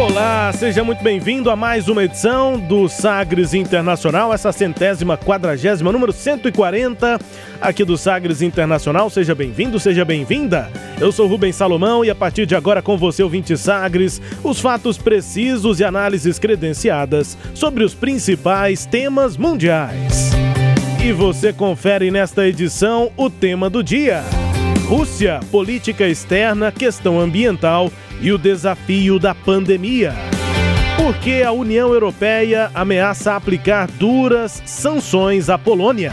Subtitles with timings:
[0.00, 6.10] Olá, seja muito bem-vindo a mais uma edição do Sagres Internacional, essa centésima quadragésima, número
[6.10, 7.20] 140
[7.60, 9.10] aqui do Sagres Internacional.
[9.10, 10.70] Seja bem-vindo, seja bem-vinda.
[10.98, 14.96] Eu sou Rubens Salomão e a partir de agora com você, ouvinte Sagres, os fatos
[14.96, 20.30] precisos e análises credenciadas sobre os principais temas mundiais.
[21.04, 24.24] E você confere nesta edição o tema do dia.
[24.86, 30.14] Rússia, política externa, questão ambiental e o desafio da pandemia.
[30.96, 36.12] Por que a União Europeia ameaça aplicar duras sanções à Polônia?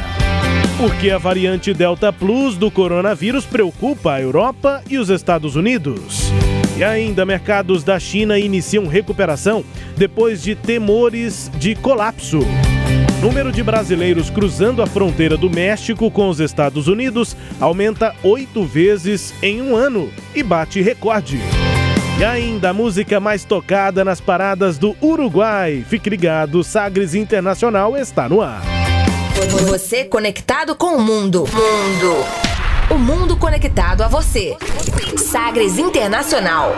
[0.78, 6.32] Porque a variante Delta Plus do coronavírus preocupa a Europa e os Estados Unidos.
[6.78, 9.64] E ainda, mercados da China iniciam recuperação
[9.98, 12.40] depois de temores de colapso.
[13.22, 19.34] Número de brasileiros cruzando a fronteira do México com os Estados Unidos aumenta oito vezes
[19.42, 21.40] em um ano e bate recorde.
[22.20, 25.86] E ainda a música mais tocada nas paradas do Uruguai.
[25.88, 28.64] Fique ligado, Sagres Internacional está no ar.
[29.70, 31.42] Você conectado com o mundo.
[31.42, 32.26] Mundo.
[32.90, 34.58] O mundo conectado a você.
[35.16, 36.76] Sagres Internacional.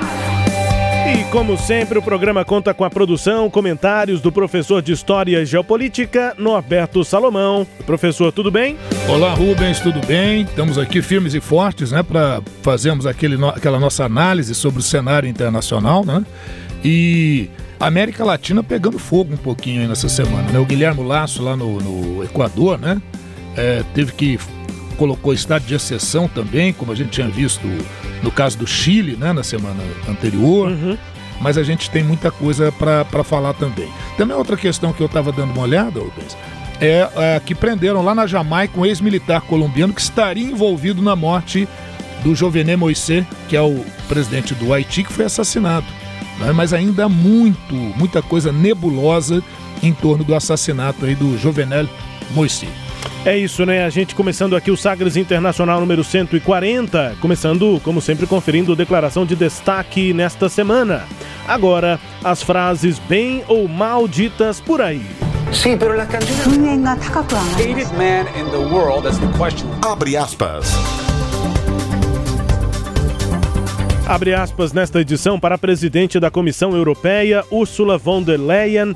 [1.11, 5.45] E como sempre, o programa conta com a produção, comentários do professor de História e
[5.45, 7.65] Geopolítica, Norberto Salomão.
[7.83, 8.77] Professor, tudo bem?
[9.07, 10.43] Olá, Rubens, tudo bem?
[10.43, 15.27] Estamos aqui firmes e fortes, né, para fazermos aquele, aquela nossa análise sobre o cenário
[15.27, 16.23] internacional, né?
[16.85, 20.59] E a América Latina pegando fogo um pouquinho aí nessa semana, né?
[20.59, 23.01] O Guilherme Laço lá no, no Equador, né?
[23.57, 24.39] É, teve que
[24.95, 27.67] colocou estado de exceção também, como a gente tinha visto
[28.21, 30.69] no caso do Chile, né, na semana anterior.
[30.69, 30.97] Uhum.
[31.41, 33.89] Mas a gente tem muita coisa para falar também.
[34.17, 36.35] Também outra questão que eu estava dando uma olhada, Rubens,
[36.81, 41.67] é, é, que prenderam lá na Jamaica um ex-militar colombiano que estaria envolvido na morte
[42.23, 45.85] do Jovenel Moisés, que é o presidente do Haiti, que foi assassinado.
[46.39, 46.51] Né?
[46.51, 49.41] Mas ainda há muito, muita coisa nebulosa
[49.81, 51.87] em torno do assassinato aí do Jovenel
[52.31, 52.88] Moisés.
[53.25, 53.83] É isso, né?
[53.83, 59.35] A gente começando aqui o Sagres Internacional número 140, começando, como sempre, conferindo declaração de
[59.35, 61.03] destaque nesta semana.
[61.47, 65.01] Agora, as frases bem ou mal ditas por aí.
[65.51, 66.19] Sim, pero la man
[68.39, 69.67] in the world, that's the question.
[69.83, 70.71] Abre aspas.
[74.07, 78.95] Abre aspas nesta edição para a presidente da Comissão Europeia, Ursula von der Leyen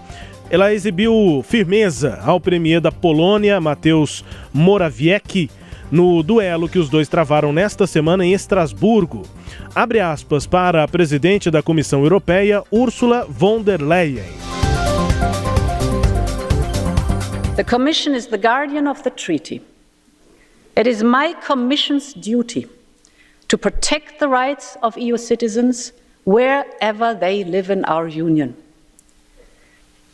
[0.49, 4.23] ela exibiu firmeza ao premier da Polônia, Mateusz
[4.53, 5.49] Morawiecki,
[5.91, 9.23] no duelo que os dois travaram nesta semana em Estrasburgo.
[9.75, 14.25] Abre aspas para a presidente da Comissão Europeia, Ursula von der Leyen.
[17.55, 19.61] The Commission is the guardian of the treaty.
[20.75, 22.67] It is my Commission's duty
[23.47, 25.93] to protect the rights of EU citizens
[26.25, 28.55] wherever they live in our Union.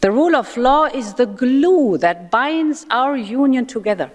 [0.02, 4.10] The rule of law is the glue that binds our union together.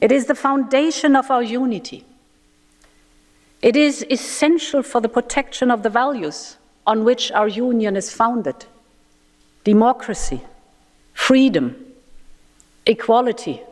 [0.00, 2.04] It is the foundation of our unity.
[3.60, 6.56] It is essential for the protection of the values
[6.86, 8.66] on which our union is founded
[9.64, 10.40] democracy,
[11.14, 11.76] freedom,
[12.84, 13.62] equality,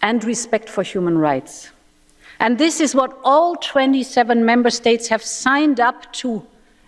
[0.00, 1.70] and respect for human rights.
[2.38, 6.46] And this is what all 27 member states have signed up to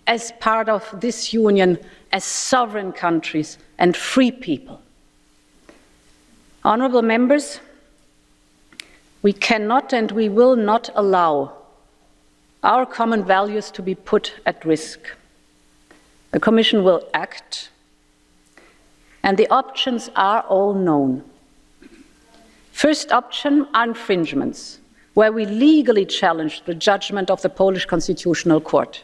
[0.09, 1.77] as part of this union
[2.11, 4.81] as sovereign countries and free people.
[6.65, 7.59] Honourable members,
[9.21, 11.53] we cannot and we will not allow
[12.63, 14.99] our common values to be put at risk.
[16.31, 17.69] The Commission will act,
[19.21, 21.23] and the options are all known.
[22.71, 24.79] First option are infringements,
[25.13, 29.03] where we legally challenge the judgment of the Polish Constitutional Court.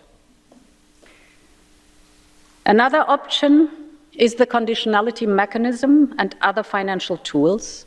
[2.65, 3.69] Another option
[4.13, 7.85] is the conditionality mechanism and other financial tools.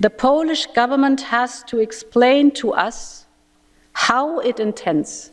[0.00, 3.26] The Polish government has to explain to us
[3.92, 5.30] how it intends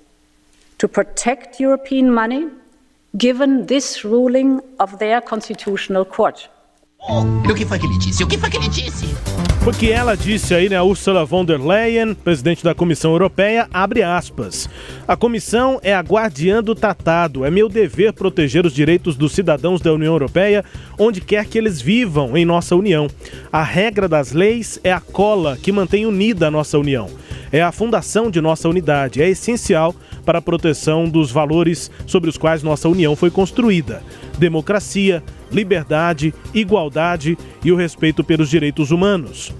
[0.77, 2.47] to protect European money
[3.17, 6.47] given this ruling of their constitutional court.
[7.01, 8.23] O que foi que ele disse?
[8.23, 9.05] O que foi que ele disse?
[9.63, 14.03] Foi que ela disse aí, né, Ursula von der Leyen, presidente da Comissão Europeia, abre
[14.03, 14.69] aspas.
[15.07, 17.45] A comissão é a guardiã do tratado.
[17.45, 20.63] É meu dever proteger os direitos dos cidadãos da União Europeia,
[20.97, 23.07] onde quer que eles vivam em nossa União.
[23.51, 27.09] A regra das leis é a cola que mantém unida a nossa União.
[27.51, 29.21] É a fundação de nossa unidade.
[29.21, 29.95] É essencial
[30.29, 34.03] para a proteção dos valores sobre os quais nossa União foi construída:
[34.37, 37.35] democracia, liberdade, igualdade
[37.65, 39.51] e o respeito pelos direitos humanos.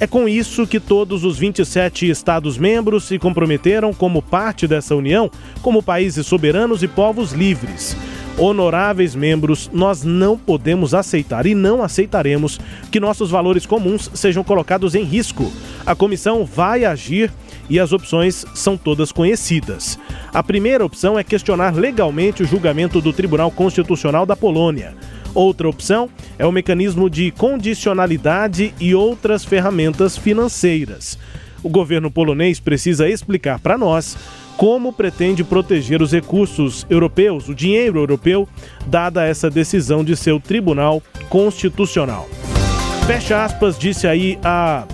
[0.00, 5.30] É com isso que todos os 27 Estados-membros se comprometeram como parte dessa União,
[5.62, 7.96] como países soberanos e povos livres.
[8.36, 12.58] Honoráveis membros, nós não podemos aceitar e não aceitaremos
[12.90, 15.52] que nossos valores comuns sejam colocados em risco.
[15.86, 17.32] A comissão vai agir
[17.68, 19.98] e as opções são todas conhecidas.
[20.32, 24.94] A primeira opção é questionar legalmente o julgamento do Tribunal Constitucional da Polônia.
[25.34, 26.08] Outra opção
[26.38, 31.18] é o mecanismo de condicionalidade e outras ferramentas financeiras.
[31.62, 34.16] O governo polonês precisa explicar para nós
[34.56, 38.48] como pretende proteger os recursos europeus, o dinheiro europeu,
[38.86, 42.28] dada essa decisão de seu Tribunal Constitucional.
[43.06, 44.84] Fecha aspas, disse aí a,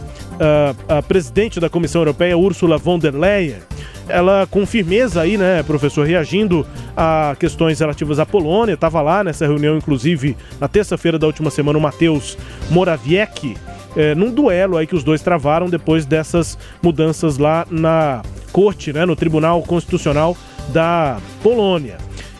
[0.88, 3.60] a, presidente da Comissão Europeia, Ursula von der Leyen
[4.08, 6.66] ela com firmeza aí, né, professor, reagindo
[6.96, 11.78] a questões relativas à Polônia, estava lá nessa reunião, inclusive, na terça-feira da última semana,
[11.78, 12.36] o Matheus
[12.70, 13.56] Morawiecki,
[13.96, 19.06] é, num duelo aí que os dois travaram depois dessas mudanças lá na corte, né,
[19.06, 20.36] no Tribunal Constitucional
[20.72, 21.98] da Polônia.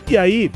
[0.09, 0.51] E aí,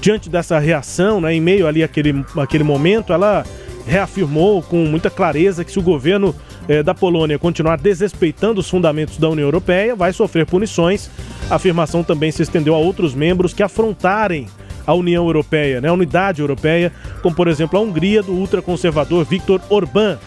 [0.00, 3.44] diante dessa reação, né, em meio ali aquele, aquele momento, ela
[3.86, 6.34] reafirmou com muita clareza que se o governo
[6.68, 11.10] eh, da Polônia continuar desrespeitando os fundamentos da União Europeia, vai sofrer punições.
[11.50, 14.46] A afirmação também se estendeu a outros membros que afrontarem
[14.86, 16.92] a União Europeia, né, a unidade europeia,
[17.22, 20.18] como por exemplo a Hungria do ultraconservador Viktor Orbán.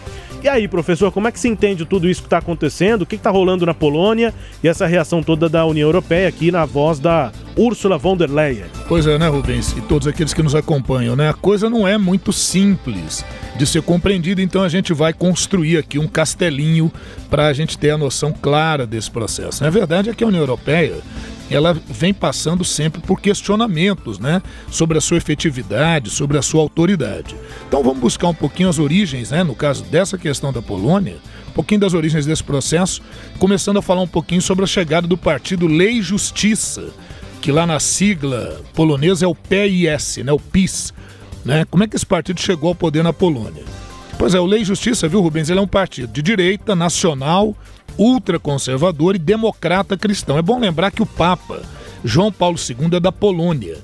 [0.46, 3.02] E aí, professor, como é que se entende tudo isso que está acontecendo?
[3.02, 4.32] O que está rolando na Polônia
[4.62, 8.66] e essa reação toda da União Europeia aqui na voz da Ursula von der Leyen?
[8.86, 9.72] Pois é, né, Rubens?
[9.76, 11.28] E todos aqueles que nos acompanham, né?
[11.28, 13.24] A coisa não é muito simples
[13.56, 16.92] de ser compreendida, então a gente vai construir aqui um castelinho
[17.28, 19.64] para a gente ter a noção clara desse processo.
[19.64, 20.94] A verdade é que a União Europeia
[21.50, 27.36] ela vem passando sempre por questionamentos, né, sobre a sua efetividade, sobre a sua autoridade.
[27.68, 31.16] Então vamos buscar um pouquinho as origens, né, no caso dessa questão da Polônia,
[31.48, 33.00] um pouquinho das origens desse processo,
[33.38, 36.90] começando a falar um pouquinho sobre a chegada do partido Lei e Justiça,
[37.40, 40.92] que lá na sigla polonesa é o PIS, né, o PIS.
[41.44, 41.64] Né?
[41.70, 43.62] Como é que esse partido chegou ao poder na Polônia?
[44.18, 45.48] Pois é, o Lei e Justiça, viu, Rubens?
[45.48, 47.54] Ele é um partido de direita, nacional,
[47.98, 50.38] ultraconservador e democrata cristão.
[50.38, 51.62] É bom lembrar que o Papa
[52.04, 53.78] João Paulo II é da Polônia.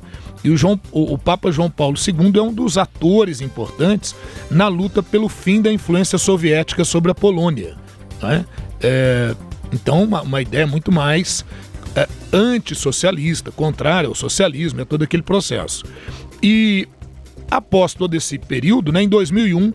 [0.45, 4.15] E o, João, o, Papa João Paulo II é um dos atores importantes
[4.51, 7.77] na luta pelo fim da influência soviética sobre a Polônia.
[8.21, 8.45] Né?
[8.81, 9.37] É,
[9.73, 11.45] então, uma, uma, ideia muito mais
[11.95, 15.85] é, antissocialista, contrária ao socialismo, é todo aquele processo.
[16.43, 16.89] E
[17.49, 19.73] após todo esse período, né, em 2001,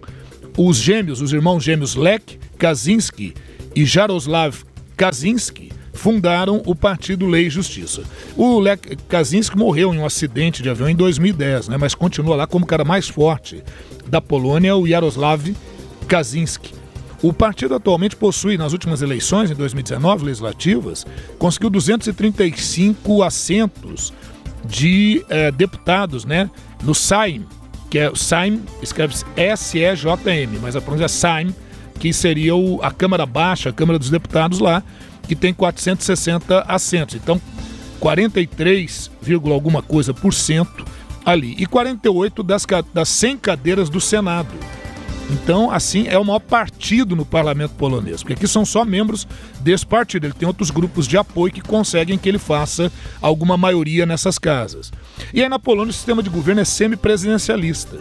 [0.57, 3.33] os gêmeos, os irmãos gêmeos Lech Kaczynski
[3.77, 4.63] e Jaroslav
[4.95, 8.01] Kaczynski fundaram o Partido Lei e Justiça.
[8.35, 12.47] O Lech Kaczynski morreu em um acidente de avião em 2010, né, mas continua lá
[12.47, 13.63] como o cara mais forte
[14.07, 15.55] da Polônia, o Jaroslav
[16.07, 16.73] Kaczynski.
[17.21, 21.05] O partido atualmente possui, nas últimas eleições, em 2019, legislativas,
[21.37, 24.11] conseguiu 235 assentos
[24.65, 26.49] de eh, deputados né,
[26.83, 27.45] no Saim,
[27.91, 31.53] que é o Saim, escreve-se S-E-J-M, mas a pronúncia é Saim,
[31.99, 34.83] que seria o, a Câmara Baixa, a Câmara dos Deputados lá,
[35.27, 37.15] que tem 460 assentos.
[37.15, 37.41] Então,
[37.99, 39.11] 43,
[39.51, 40.85] alguma coisa por cento
[41.25, 41.55] ali.
[41.57, 44.49] E 48 das, das 100 cadeiras do Senado.
[45.29, 49.27] Então, assim, é o maior partido no parlamento polonês, porque aqui são só membros
[49.59, 50.25] desse partido.
[50.25, 52.89] Ele tem outros grupos de apoio que conseguem que ele faça
[53.21, 54.91] alguma maioria nessas casas.
[55.33, 57.97] E aí na Polônia o sistema de governo é semipresidencialista.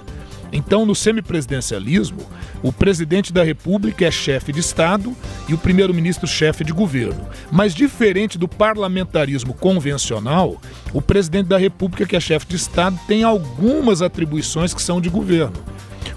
[0.53, 2.19] Então, no semipresidencialismo,
[2.63, 5.15] o presidente da República é chefe de Estado
[5.49, 7.27] e o primeiro-ministro chefe de governo.
[7.51, 10.61] Mas diferente do parlamentarismo convencional,
[10.93, 15.09] o presidente da República, que é chefe de Estado, tem algumas atribuições que são de
[15.09, 15.57] governo.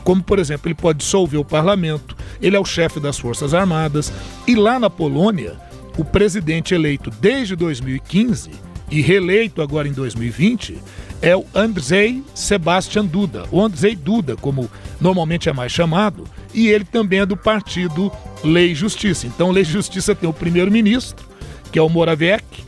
[0.04, 4.12] Como, por exemplo, ele pode dissolver o parlamento, ele é o chefe das Forças Armadas,
[4.48, 5.58] e lá na Polônia,
[5.98, 8.52] o presidente eleito desde 2015
[8.90, 10.78] e reeleito agora em 2020
[11.22, 16.86] é o Andrzej Sebastian Duda, o Andrzej Duda, como normalmente é mais chamado, e ele
[16.86, 18.12] também é do partido
[18.44, 19.28] Lei e Justiça.
[19.28, 21.26] Então, Lei e Justiça tem o primeiro-ministro,
[21.72, 22.64] que é o Morawiecki,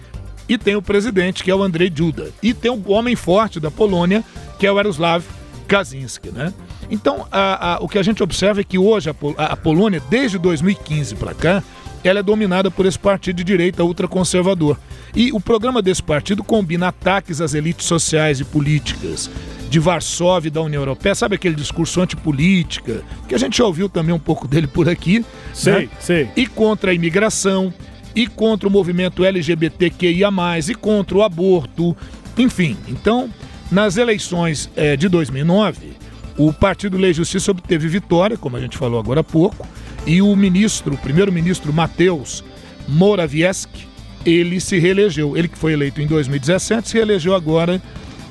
[0.49, 2.31] e tem o presidente, que é o Andrzej Duda.
[2.43, 4.23] E tem o homem forte da Polônia,
[4.59, 5.23] que é o Jaroslav
[5.67, 6.53] Kaczynski, né?
[6.89, 10.37] Então, a, a, o que a gente observa é que hoje a, a Polônia, desde
[10.37, 11.63] 2015 para cá,
[12.03, 14.77] ela é dominada por esse partido de direita ultraconservador.
[15.15, 19.29] E o programa desse partido combina ataques às elites sociais e políticas
[19.69, 23.87] de Varsóvia e da União Europeia, sabe aquele discurso antipolítica, que a gente já ouviu
[23.87, 25.25] também um pouco dele por aqui.
[25.53, 25.89] Sei, né?
[25.99, 26.29] sei.
[26.35, 27.73] E contra a imigração,
[28.15, 30.29] e contra o movimento LGBTQIA,
[30.69, 31.95] e contra o aborto,
[32.37, 32.75] enfim.
[32.87, 33.29] Então,
[33.71, 35.93] nas eleições é, de 2009,
[36.37, 39.65] o Partido Lei e Justiça obteve vitória, como a gente falou agora há pouco,
[40.05, 42.43] e o ministro, o primeiro-ministro Mateusz
[42.87, 43.87] Morawiecki,
[44.25, 45.37] ele se reelegeu.
[45.37, 47.81] Ele que foi eleito em 2017, se reelegeu agora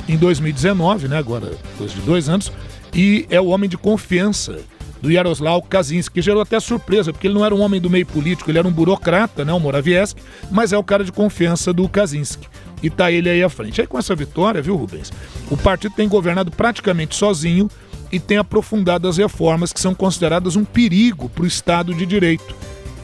[0.08, 1.18] em 2019, né?
[1.18, 2.52] Agora, depois de dois anos,
[2.94, 4.60] e é o homem de confiança
[5.00, 8.04] do Yaroslav Kaczynski, que gerou até surpresa, porque ele não era um homem do meio
[8.04, 11.88] político, ele era um burocrata, né, o Morawiecki, mas é o cara de confiança do
[11.88, 12.46] Kaczynski.
[12.82, 13.80] E tá ele aí à frente.
[13.80, 15.12] Aí com essa vitória, viu, Rubens?
[15.50, 17.68] O partido tem governado praticamente sozinho
[18.10, 22.54] e tem aprofundado as reformas que são consideradas um perigo para o Estado de Direito.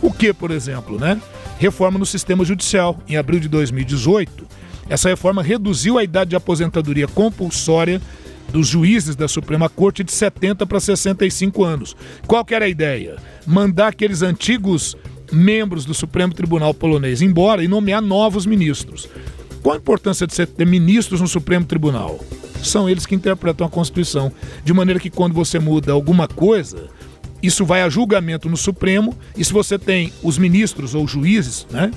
[0.03, 1.21] O que, por exemplo, né?
[1.59, 2.99] Reforma no sistema judicial.
[3.09, 4.47] Em abril de 2018,
[4.89, 8.01] essa reforma reduziu a idade de aposentadoria compulsória
[8.53, 11.97] dos juízes da Suprema Corte de 70 para 65 anos.
[12.27, 13.17] Qual que era a ideia?
[13.47, 14.97] Mandar aqueles antigos
[15.33, 19.09] membros do Supremo Tribunal polonês embora e nomear novos ministros.
[19.63, 22.19] Qual a importância de você ter ministros no Supremo Tribunal?
[22.63, 24.33] São eles que interpretam a Constituição.
[24.65, 26.89] De maneira que quando você muda alguma coisa,
[27.43, 31.91] isso vai a julgamento no Supremo, e se você tem os ministros ou juízes, né?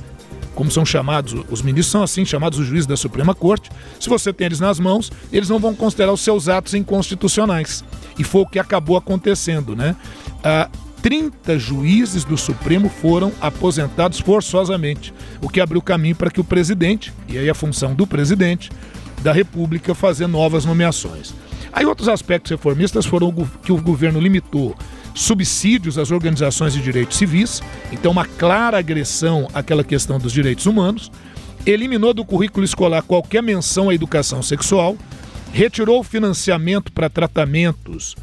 [0.54, 3.70] Como são chamados, os ministros são assim chamados os juízes da Suprema Corte.
[4.00, 7.84] Se você tem eles nas mãos, eles não vão considerar os seus atos inconstitucionais.
[8.18, 9.96] E foi o que acabou acontecendo, né?
[10.44, 10.70] Ah,
[11.02, 17.14] 30 juízes do Supremo foram aposentados forçosamente, o que abriu caminho para que o presidente,
[17.28, 18.70] e aí a função do presidente
[19.22, 21.34] da República, fazer novas nomeações.
[21.72, 24.76] Aí outros aspectos reformistas foram que o governo limitou
[25.14, 31.12] subsídios às organizações de direitos civis, então uma clara agressão àquela questão dos direitos humanos,
[31.66, 34.98] eliminou do currículo escolar qualquer menção à educação sexual,
[35.52, 38.16] retirou o financiamento para tratamentos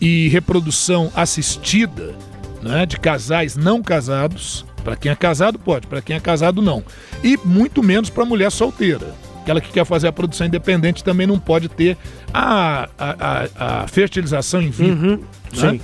[0.00, 2.14] e reprodução assistida
[2.62, 4.64] né, de casais não casados.
[4.84, 6.84] Para quem é casado, pode, para quem é casado, não.
[7.22, 9.14] E muito menos para mulher solteira.
[9.42, 11.96] Aquela que quer fazer a produção independente também não pode ter
[12.32, 13.16] a, a,
[13.58, 14.94] a, a fertilização in vitro.
[14.94, 15.70] Uhum, né?
[15.70, 15.80] Sim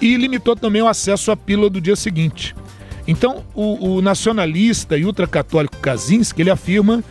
[0.00, 2.54] e limitou também o acesso à pílula do dia seguinte.
[3.06, 7.02] Então, o, o nacionalista e ultracatólico Kaczynski, ele afirma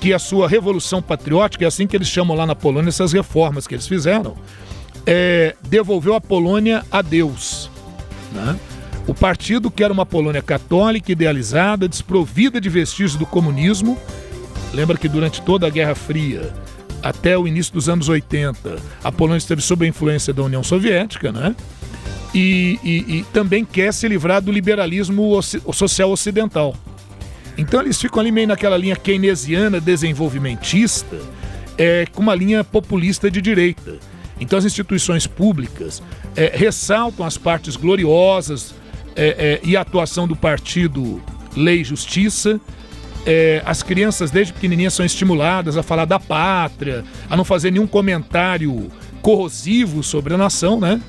[0.00, 3.66] que a sua revolução patriótica, é assim que eles chamam lá na Polônia essas reformas
[3.66, 4.36] que eles fizeram,
[5.06, 7.70] é, devolveu a Polônia a Deus.
[8.32, 8.58] Né?
[9.06, 13.98] O partido quer uma Polônia católica, idealizada, desprovida de vestígios do comunismo.
[14.72, 16.52] Lembra que durante toda a Guerra Fria,
[17.02, 21.32] até o início dos anos 80, a Polônia esteve sob a influência da União Soviética,
[21.32, 21.56] né?
[22.34, 25.40] e, e, e também quer se livrar do liberalismo
[25.72, 26.74] social ocidental.
[27.56, 31.18] Então eles ficam ali meio naquela linha keynesiana desenvolvimentista,
[31.76, 33.96] é, com uma linha populista de direita.
[34.40, 36.02] Então as instituições públicas
[36.36, 38.74] é, ressaltam as partes gloriosas
[39.16, 41.20] é, é e a atuação do partido
[41.56, 42.60] Lei e Justiça.
[43.26, 47.86] É, as crianças desde pequenininhas são estimuladas a falar da pátria, a não fazer nenhum
[47.86, 48.90] comentário
[49.20, 51.00] corrosivo sobre a nação, né?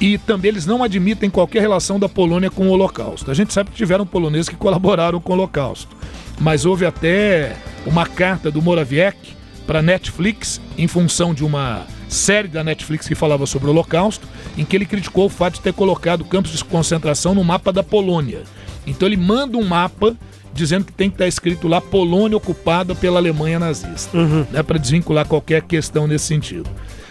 [0.00, 3.30] E também eles não admitem qualquer relação da Polônia com o Holocausto.
[3.30, 5.96] A gente sabe que tiveram poloneses que colaboraram com o Holocausto.
[6.40, 7.54] Mas houve até
[7.86, 13.46] uma carta do Morawiecki para Netflix, em função de uma série da Netflix que falava
[13.46, 14.26] sobre o Holocausto,
[14.56, 17.82] em que ele criticou o fato de ter colocado campos de concentração no mapa da
[17.82, 18.42] Polônia.
[18.86, 20.16] Então ele manda um mapa
[20.54, 24.46] dizendo que tem que estar escrito lá Polônia ocupada pela Alemanha nazista, uhum.
[24.50, 26.68] né, para desvincular qualquer questão nesse sentido.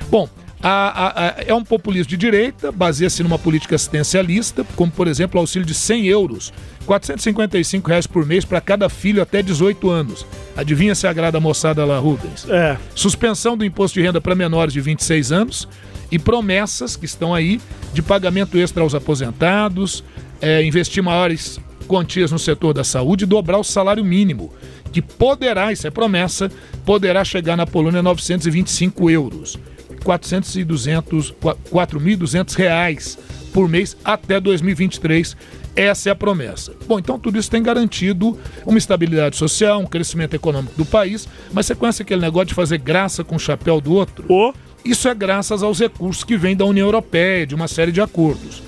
[0.10, 0.29] Bom,
[0.63, 5.41] a, a, é um populismo de direita, baseia-se numa política assistencialista, como por exemplo o
[5.41, 6.53] auxílio de 100 euros,
[6.85, 10.25] 455 reais por mês para cada filho até 18 anos.
[10.55, 12.47] Adivinha se agrada a moçada lá, Rubens?
[12.49, 12.77] É.
[12.93, 15.67] Suspensão do imposto de renda para menores de 26 anos
[16.11, 17.59] e promessas que estão aí
[17.93, 20.03] de pagamento extra aos aposentados,
[20.39, 24.53] é, investir maiores quantias no setor da saúde e dobrar o salário mínimo,
[24.91, 26.51] que poderá, isso é promessa,
[26.85, 29.57] poderá chegar na Polônia a 925 euros.
[30.03, 33.17] 400 e 200, 4.200 reais
[33.53, 35.36] por mês até 2023.
[35.75, 36.74] Essa é a promessa.
[36.86, 41.65] Bom, então tudo isso tem garantido uma estabilidade social, um crescimento econômico do país, mas
[41.65, 44.25] você conhece aquele negócio de fazer graça com o chapéu do outro?
[44.27, 44.53] Oh.
[44.84, 48.63] Isso é graças aos recursos que vêm da União Europeia, de uma série de acordos.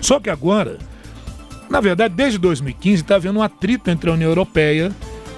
[0.00, 0.78] Só que agora,
[1.68, 4.90] na verdade, desde 2015 está havendo um atrito entre a União Europeia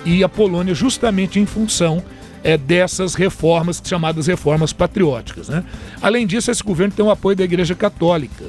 [0.05, 2.03] e a Polônia, justamente em função
[2.47, 5.49] é, dessas reformas chamadas reformas patrióticas.
[5.49, 5.65] Né?
[6.01, 8.45] Além disso, esse governo tem o apoio da Igreja Católica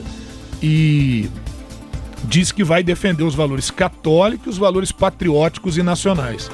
[0.62, 1.28] e
[2.26, 6.52] diz que vai defender os valores católicos, os valores patrióticos e nacionais.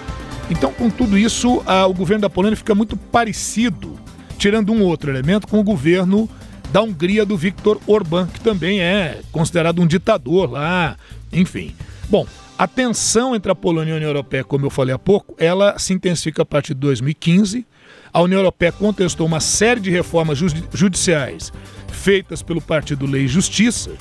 [0.49, 3.99] Então, com tudo isso, a, o governo da Polônia fica muito parecido,
[4.37, 6.29] tirando um outro elemento, com o governo
[6.71, 10.95] da Hungria do Viktor Orbán, que também é considerado um ditador lá,
[11.31, 11.75] enfim.
[12.09, 12.25] Bom,
[12.57, 15.77] a tensão entre a Polônia e a União Europeia, como eu falei há pouco, ela
[15.79, 17.65] se intensifica a partir de 2015.
[18.11, 21.51] A União Europeia contestou uma série de reformas judiciais
[21.91, 23.91] feitas pelo Partido Lei e Justiça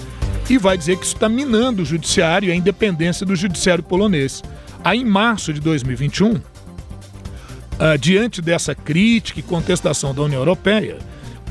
[0.51, 4.43] e vai dizer que isso está minando o judiciário e a independência do judiciário polonês.
[4.85, 6.43] Aí, em março de 2021, uh,
[7.79, 10.99] ah, diante dessa crítica e contestação da União Europeia,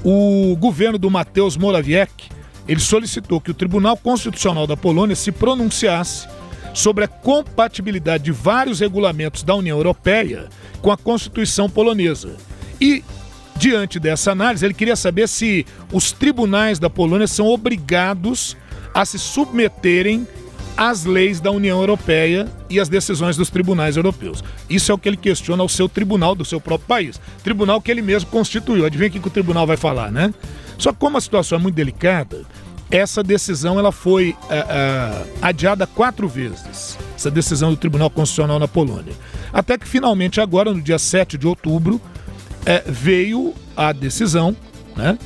[0.03, 2.29] o governo do Mateusz Morawiecki
[2.67, 6.27] ele solicitou que o Tribunal Constitucional da Polônia se pronunciasse
[6.73, 10.49] sobre a compatibilidade de vários regulamentos da União Europeia
[10.81, 12.35] com a Constituição polonesa.
[12.79, 13.03] E,
[13.55, 18.57] diante dessa análise, ele queria saber se os tribunais da Polônia são obrigados
[18.93, 20.27] a se submeterem
[20.75, 24.43] às leis da União Europeia e às decisões dos tribunais europeus.
[24.69, 27.21] Isso é o que ele questiona ao seu tribunal do seu próprio país.
[27.43, 28.85] Tribunal que ele mesmo constituiu.
[28.85, 30.33] Adivinha o que o tribunal vai falar, né?
[30.77, 32.41] Só que como a situação é muito delicada,
[32.91, 38.67] essa decisão ela foi uh, uh, adiada quatro vezes, essa decisão do Tribunal Constitucional na
[38.67, 39.13] Polônia.
[39.53, 42.01] Até que finalmente agora, no dia 7 de outubro, uh,
[42.85, 44.55] veio a decisão
[44.95, 45.17] né,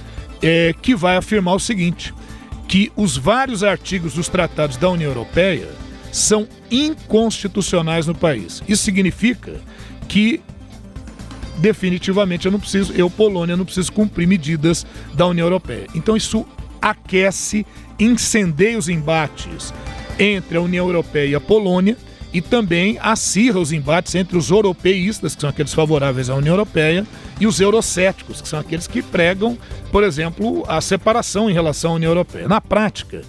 [0.83, 2.13] que vai afirmar o seguinte,
[2.67, 5.67] que os vários artigos dos tratados da União Europeia
[6.11, 8.61] são inconstitucionais no país.
[8.67, 9.59] Isso significa
[10.07, 10.39] que
[11.57, 15.87] definitivamente eu não preciso, eu Polônia não preciso cumprir medidas da União Europeia.
[15.95, 16.45] Então isso
[16.85, 17.65] aquece,
[17.99, 19.73] incendeia os embates
[20.19, 21.97] entre a União Europeia e a Polônia
[22.31, 27.07] e também acirra os embates entre os europeístas, que são aqueles favoráveis à União Europeia,
[27.39, 29.57] e os eurocéticos, que são aqueles que pregam,
[29.91, 32.47] por exemplo, a separação em relação à União Europeia.
[32.47, 33.23] Na prática,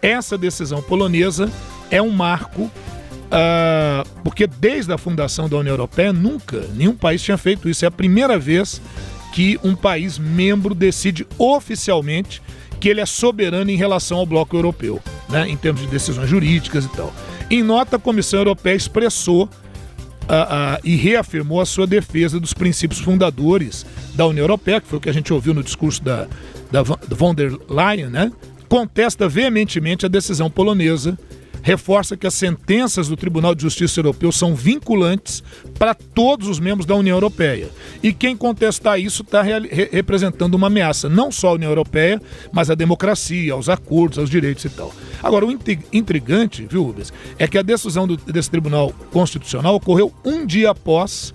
[0.00, 1.50] essa decisão polonesa
[1.90, 7.36] é um marco, uh, porque desde a fundação da União Europeia, nunca nenhum país tinha
[7.36, 7.84] feito isso.
[7.84, 8.80] É a primeira vez
[9.32, 12.40] que um país membro decide oficialmente
[12.80, 16.84] que ele é soberano em relação ao bloco europeu, né, em termos de decisões jurídicas
[16.84, 17.12] e tal.
[17.50, 23.00] Em nota, a Comissão Europeia expressou uh, uh, e reafirmou a sua defesa dos princípios
[23.00, 26.26] fundadores da União Europeia, que foi o que a gente ouviu no discurso da,
[26.70, 28.30] da von der Leyen, né?
[28.68, 31.18] contesta veementemente a decisão polonesa
[31.62, 35.42] reforça que as sentenças do Tribunal de Justiça Europeu são vinculantes
[35.78, 37.68] para todos os membros da União Europeia.
[38.02, 39.58] E quem contestar isso está re
[39.90, 42.20] representando uma ameaça, não só à União Europeia,
[42.52, 44.92] mas à democracia, aos acordos, aos direitos e tal.
[45.22, 45.58] Agora, o
[45.92, 51.34] intrigante, viu, Rubens, é que a decisão do, desse Tribunal Constitucional ocorreu um dia após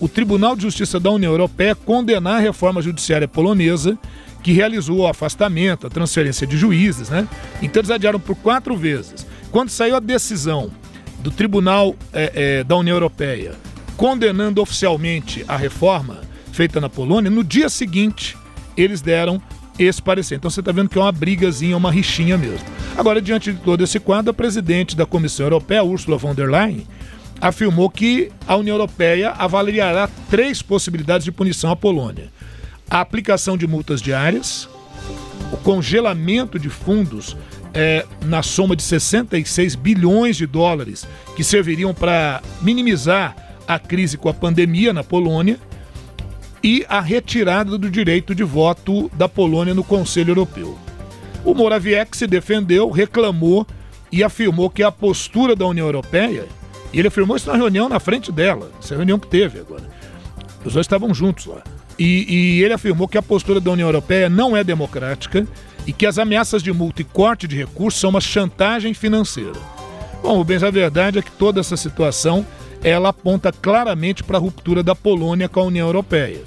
[0.00, 3.98] o Tribunal de Justiça da União Europeia condenar a reforma judiciária polonesa
[4.42, 7.28] que realizou o afastamento, a transferência de juízes, né?
[7.60, 9.26] Então eles adiaram por quatro vezes.
[9.50, 10.70] Quando saiu a decisão
[11.18, 13.54] do Tribunal é, é, da União Europeia
[13.96, 16.20] condenando oficialmente a reforma
[16.52, 18.36] feita na Polônia, no dia seguinte
[18.76, 19.42] eles deram
[19.78, 20.36] esse parecer.
[20.36, 22.64] Então você está vendo que é uma brigazinha, uma rixinha mesmo.
[22.96, 26.86] Agora, diante de todo esse quadro, a presidente da Comissão Europeia, Ursula von der Leyen,
[27.40, 32.30] afirmou que a União Europeia avaliará três possibilidades de punição à Polônia:
[32.88, 34.68] a aplicação de multas diárias,
[35.52, 37.36] o congelamento de fundos
[37.74, 41.06] é, na soma de 66 bilhões de dólares
[41.36, 45.58] que serviriam para minimizar a crise com a pandemia na Polônia
[46.62, 50.76] e a retirada do direito de voto da Polônia no Conselho Europeu.
[51.44, 53.66] O Morawiecki se defendeu, reclamou
[54.12, 56.46] e afirmou que a postura da União Europeia,
[56.92, 59.84] e ele afirmou isso na reunião na frente dela, essa reunião que teve agora.
[60.64, 61.62] Os dois estavam juntos lá.
[61.98, 65.46] E, e ele afirmou que a postura da União Europeia não é democrática
[65.86, 69.58] e que as ameaças de multa e corte de recursos são uma chantagem financeira.
[70.22, 72.46] Bom, Rubens, a verdade é que toda essa situação
[72.82, 76.42] ela aponta claramente para a ruptura da Polônia com a União Europeia.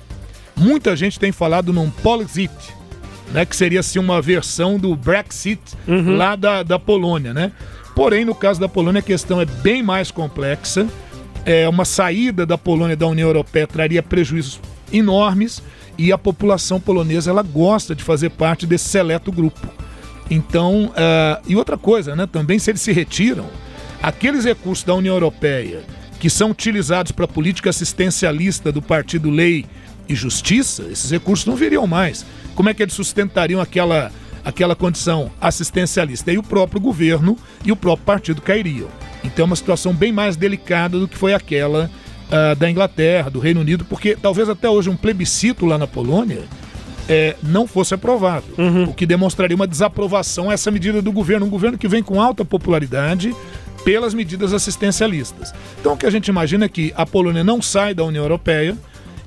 [0.56, 2.52] Muita gente tem falado num Polexit,
[3.32, 6.16] né, que seria assim uma versão do Brexit uhum.
[6.16, 7.52] lá da, da Polônia, né?
[7.96, 10.88] Porém, no caso da Polônia, a questão é bem mais complexa.
[11.46, 14.60] É, uma saída da Polônia da União Europeia traria prejuízos
[14.92, 15.62] enormes
[15.98, 19.68] e a população polonesa ela gosta de fazer parte desse seleto grupo.
[20.30, 22.28] Então, uh, e outra coisa, né?
[22.28, 23.46] Também se eles se retiram,
[24.02, 25.84] aqueles recursos da União Europeia
[26.20, 29.66] que são utilizados para a política assistencialista do Partido Lei
[30.08, 32.26] e Justiça, esses recursos não viriam mais.
[32.56, 34.10] Como é que eles sustentariam aquela,
[34.46, 36.32] aquela condição assistencialista?
[36.32, 38.88] E o próprio governo e o próprio partido cairiam.
[39.22, 41.92] Então é uma situação bem mais delicada do que foi aquela
[42.30, 46.44] uh, da Inglaterra, do Reino Unido, porque talvez até hoje um plebiscito lá na Polônia
[47.08, 48.86] é, não fosse aprovado, Uhum.
[48.86, 52.22] o que demonstraria uma desaprovação a essa medida do governo, um governo que vem com
[52.22, 53.36] alta popularidade
[53.84, 55.54] pelas medidas assistencialistas.
[55.80, 58.78] Então o que a gente imagina é que a Polônia não sai da União Europeia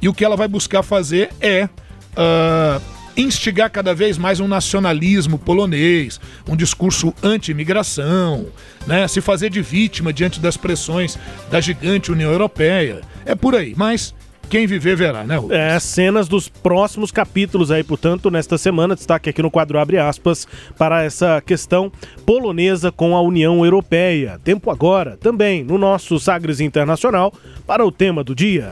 [0.00, 1.68] e o que ela vai buscar fazer é
[2.16, 2.80] ah,
[3.16, 8.46] instigar cada vez mais um nacionalismo polonês, um discurso anti-imigração,
[8.86, 9.08] né?
[9.08, 11.18] se fazer de vítima diante das pressões
[11.50, 13.00] da gigante União Europeia.
[13.24, 14.14] É por aí, mas
[14.48, 15.58] quem viver verá, né, Rubens?
[15.58, 20.46] É, cenas dos próximos capítulos aí, portanto, nesta semana, destaque aqui no quadro Abre aspas
[20.78, 21.90] para essa questão
[22.24, 24.40] polonesa com a União Europeia.
[24.44, 27.32] Tempo agora, também, no nosso Sagres Internacional,
[27.66, 28.70] para o tema do dia.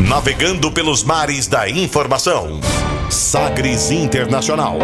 [0.00, 2.60] Navegando pelos mares da informação.
[3.10, 4.78] Sagres Internacional.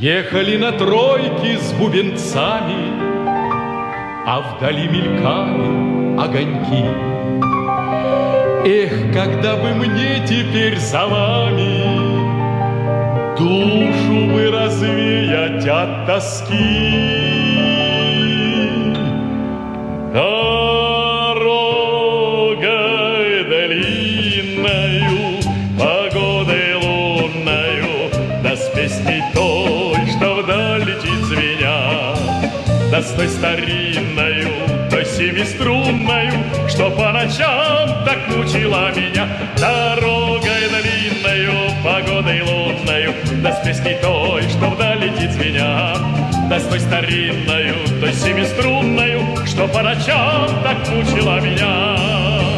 [0.00, 3.00] Ехали на тройке с бубенцами,
[4.26, 7.33] А вдали мелькали огоньки.
[8.67, 11.85] Эх, когда бы мне теперь за вами
[13.37, 17.05] Душу бы развеять от тоски.
[20.11, 20.63] Дорогой
[23.69, 25.43] длинною,
[25.77, 28.09] погодой лунною,
[28.41, 32.15] Да с песней той, что вдаль летит звеня,
[32.89, 34.49] Да с той старинною,
[34.89, 36.31] той семиструнною,
[36.75, 39.29] Что по ночам так мучила меня.
[39.57, 45.95] Дорогой длинною, погодой лунною, Да с песней той, что вдаль летит звеня,
[46.49, 52.54] Да с той старинною, той семиструнною, Что по ночам так мучила меня.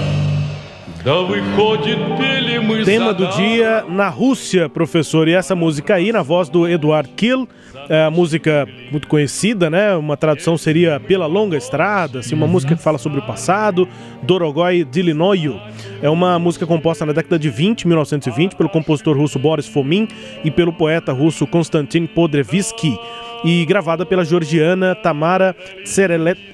[2.84, 5.30] Tema do dia na Rússia, professor.
[5.30, 7.48] E essa música aí, na voz do Eduard Kill,
[7.88, 9.96] é música muito conhecida, né?
[9.96, 12.52] Uma tradução seria Pela Longa Estrada, assim, uma uhum.
[12.52, 13.88] música que fala sobre o passado,
[14.22, 15.58] Dorogói Dilinoyo.
[16.02, 20.10] É uma música composta na década de 20, 1920, pelo compositor russo Boris Fomin
[20.44, 23.00] e pelo poeta russo Konstantin Podrevsky
[23.44, 25.56] e gravada pela georgiana Tamara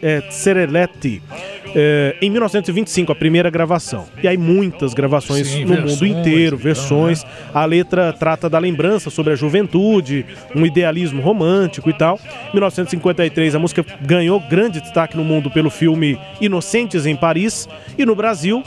[0.02, 1.22] eh, Tsereleti.
[1.76, 4.06] eh, em 1925, a primeira gravação.
[4.22, 7.26] E aí muitas gravações Sim, no versões, mundo inteiro, então, versões.
[7.54, 12.20] A letra trata da lembrança sobre a juventude, um idealismo romântico e tal.
[12.50, 17.68] Em 1953, a música ganhou grande destaque no mundo pelo filme Inocentes em Paris.
[17.98, 18.64] E no Brasil,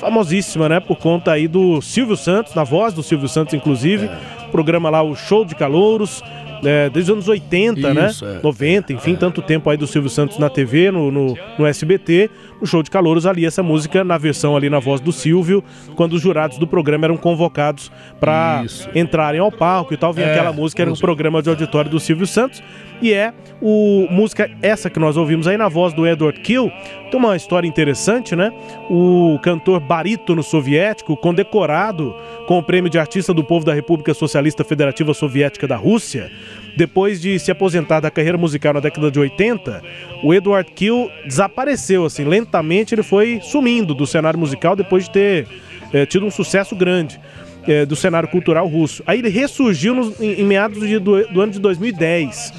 [0.00, 0.80] famosíssima, né?
[0.80, 4.08] Por conta aí do Silvio Santos, na voz do Silvio Santos, inclusive.
[4.50, 6.22] Programa lá, o Show de Calouros.
[6.64, 8.36] É, desde os anos 80, Isso, né?
[8.38, 8.42] é.
[8.42, 12.66] 90, enfim, tanto tempo aí do Silvio Santos na TV, no, no, no SBT, no
[12.66, 15.62] show de calouros ali, essa música na versão ali na voz do Silvio,
[15.94, 18.64] quando os jurados do programa eram convocados para
[18.94, 22.00] entrarem ao palco e tal, vinha É, aquela música, era um programa de auditório do
[22.00, 22.62] Silvio Santos,
[23.00, 26.70] e é o música essa que nós ouvimos aí na voz do Edward Kill,
[27.10, 28.50] tem uma história interessante, né?
[28.90, 32.14] O cantor barítono soviético, condecorado
[32.46, 36.30] com o prêmio de artista do povo da República Socialista Federativa Soviética da Rússia,
[36.76, 39.82] depois de se aposentar da carreira musical na década de 80,
[40.22, 45.46] o Edward Kill desapareceu, assim, lentamente ele foi sumindo do cenário musical depois de ter
[45.92, 47.18] eh, tido um sucesso grande
[47.66, 49.02] eh, do cenário cultural russo.
[49.06, 52.52] Aí ele ressurgiu nos- em, em meados de- do, do ano de 2010.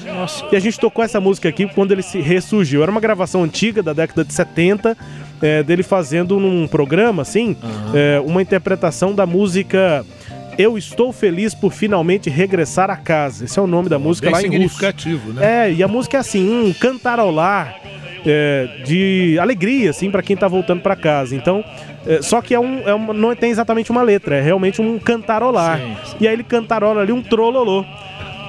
[0.52, 2.82] E a gente tocou essa música aqui quando ele se ressurgiu.
[2.82, 4.96] Era uma gravação antiga da década de 70,
[5.40, 7.56] eh, dele fazendo num programa, assim,
[7.94, 10.04] eh, uma interpretação da música
[10.58, 13.44] Eu Estou Feliz por Finalmente Regressar a Casa.
[13.44, 14.52] Esse é o nome da música Bem lá em russo.
[14.74, 15.68] significativo, né?
[15.68, 17.76] É, e a música é assim, um cantarolar
[18.26, 21.36] é, de alegria, assim, para quem tá voltando para casa.
[21.36, 21.64] Então,
[22.04, 24.98] é, só que é um, é uma- não tem exatamente uma letra, é realmente um
[24.98, 25.78] cantarolar.
[25.78, 26.16] Sim, sim.
[26.22, 27.84] E aí ele cantarola ali um trololô.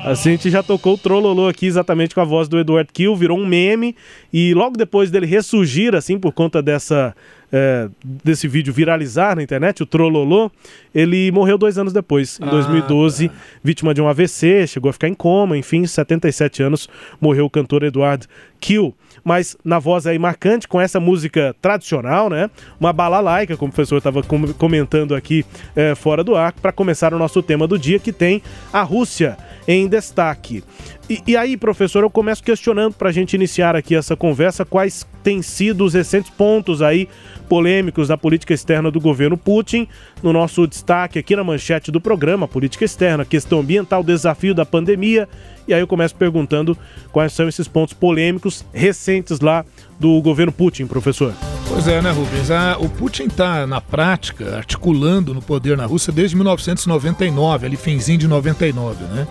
[0.04, 3.16] Assim, a gente já tocou o trololô aqui exatamente com a voz do Edward Kill,
[3.16, 3.96] virou um meme.
[4.32, 7.14] E logo depois dele ressurgir, assim, por conta dessa,
[7.52, 10.50] é, desse vídeo viralizar na internet, o trololô,
[10.96, 13.30] ele morreu dois anos depois, em 2012,
[13.62, 16.88] vítima de um AVC, chegou a ficar em coma, enfim, 77 anos,
[17.20, 18.26] morreu o cantor Edward
[18.60, 18.96] Kill.
[19.30, 22.50] Mas na voz aí marcante, com essa música tradicional, né?
[22.80, 24.24] Uma balalaica, como o professor estava
[24.58, 28.42] comentando aqui é, fora do ar, para começar o nosso tema do dia, que tem
[28.74, 29.38] a Rússia
[29.68, 30.63] em destaque.
[31.08, 35.06] E, e aí, professor, eu começo questionando para a gente iniciar aqui essa conversa quais
[35.30, 37.08] têm sido os recentes pontos aí
[37.48, 39.88] polêmicos da política externa do governo Putin.
[40.24, 45.30] No nosso destaque aqui na manchete do programa, política externa, questão ambiental, desafio da pandemia.
[45.68, 46.76] E aí eu começo perguntando
[47.12, 49.63] quais são esses pontos polêmicos recentes lá
[50.00, 51.32] do governo Putin, professor.
[51.68, 52.50] Pois é, né, Rubens?
[52.50, 58.18] Ah, o Putin está, na prática, articulando no poder na Rússia desde 1999, ali finzinho
[58.18, 59.28] de 99, né?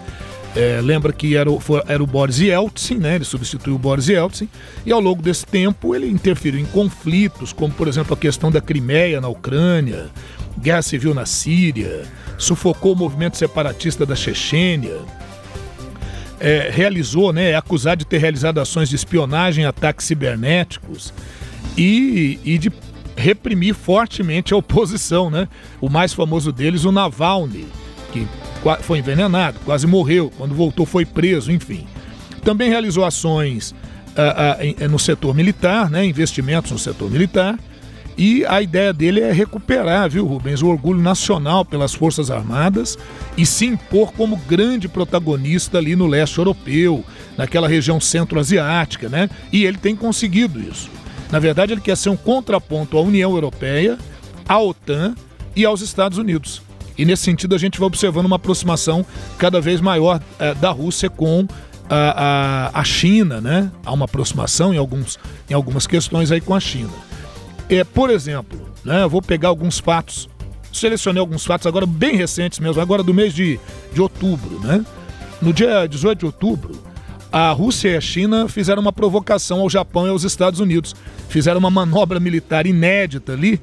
[0.58, 3.14] É, lembra que era o, foi, era o Boris Yeltsin, né?
[3.14, 4.48] Ele substituiu o Boris Yeltsin
[4.84, 8.60] e ao longo desse tempo ele interferiu em conflitos, como por exemplo a questão da
[8.60, 10.06] Crimeia na Ucrânia,
[10.58, 12.02] guerra civil na Síria,
[12.36, 14.98] sufocou o movimento separatista da Chechênia,
[16.40, 17.52] é, realizou, né?
[17.52, 21.14] É acusado de ter realizado ações de espionagem, ataques cibernéticos
[21.76, 22.72] e, e de
[23.16, 25.46] reprimir fortemente a oposição, né?
[25.80, 27.68] O mais famoso deles, o Navalny,
[28.12, 28.26] que
[28.82, 31.86] foi envenenado, quase morreu, quando voltou foi preso, enfim.
[32.42, 33.74] Também realizou ações
[34.16, 36.04] uh, uh, no setor militar, né?
[36.04, 37.58] investimentos no setor militar,
[38.18, 42.98] e a ideia dele é recuperar, viu, Rubens, o orgulho nacional pelas Forças Armadas
[43.36, 47.04] e se impor como grande protagonista ali no leste europeu,
[47.36, 49.30] naquela região centro-asiática, né?
[49.52, 50.90] E ele tem conseguido isso.
[51.30, 53.96] Na verdade, ele quer ser um contraponto à União Europeia,
[54.48, 55.14] à OTAN
[55.54, 56.60] e aos Estados Unidos.
[56.98, 59.06] E nesse sentido, a gente vai observando uma aproximação
[59.38, 61.46] cada vez maior eh, da Rússia com
[61.88, 63.70] a, a, a, China, né?
[63.84, 66.90] Há uma aproximação em, alguns, em algumas questões aí com a China.
[67.68, 70.28] É, por exemplo, né, eu vou pegar alguns fatos,
[70.72, 73.60] selecionei alguns fatos agora bem recentes mesmo, agora do mês de,
[73.92, 74.84] de outubro, né?
[75.40, 76.82] No dia 18 de outubro,
[77.30, 80.96] a Rússia e a China fizeram uma provocação ao Japão e aos Estados Unidos.
[81.28, 83.60] Fizeram uma manobra militar inédita ali.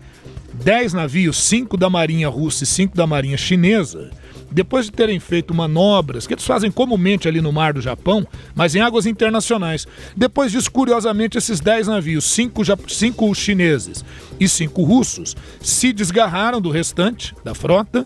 [0.63, 4.09] Dez navios, cinco da Marinha Russa e cinco da Marinha Chinesa,
[4.51, 8.73] depois de terem feito manobras que eles fazem comumente ali no mar do Japão, mas
[8.73, 9.85] em águas internacionais.
[10.15, 14.03] Depois disso, curiosamente, esses 10 navios, cinco, cinco chineses
[14.39, 18.05] e cinco russos, se desgarraram do restante da frota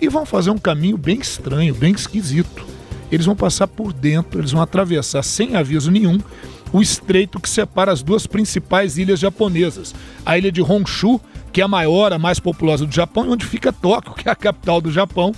[0.00, 4.52] e vão fazer um caminho bem estranho, bem esquisito eles vão passar por dentro, eles
[4.52, 6.18] vão atravessar sem aviso nenhum
[6.72, 9.92] o estreito que separa as duas principais ilhas japonesas.
[10.24, 11.20] A ilha de Honshu,
[11.52, 14.36] que é a maior, a mais populosa do Japão, onde fica Tóquio, que é a
[14.36, 15.34] capital do Japão,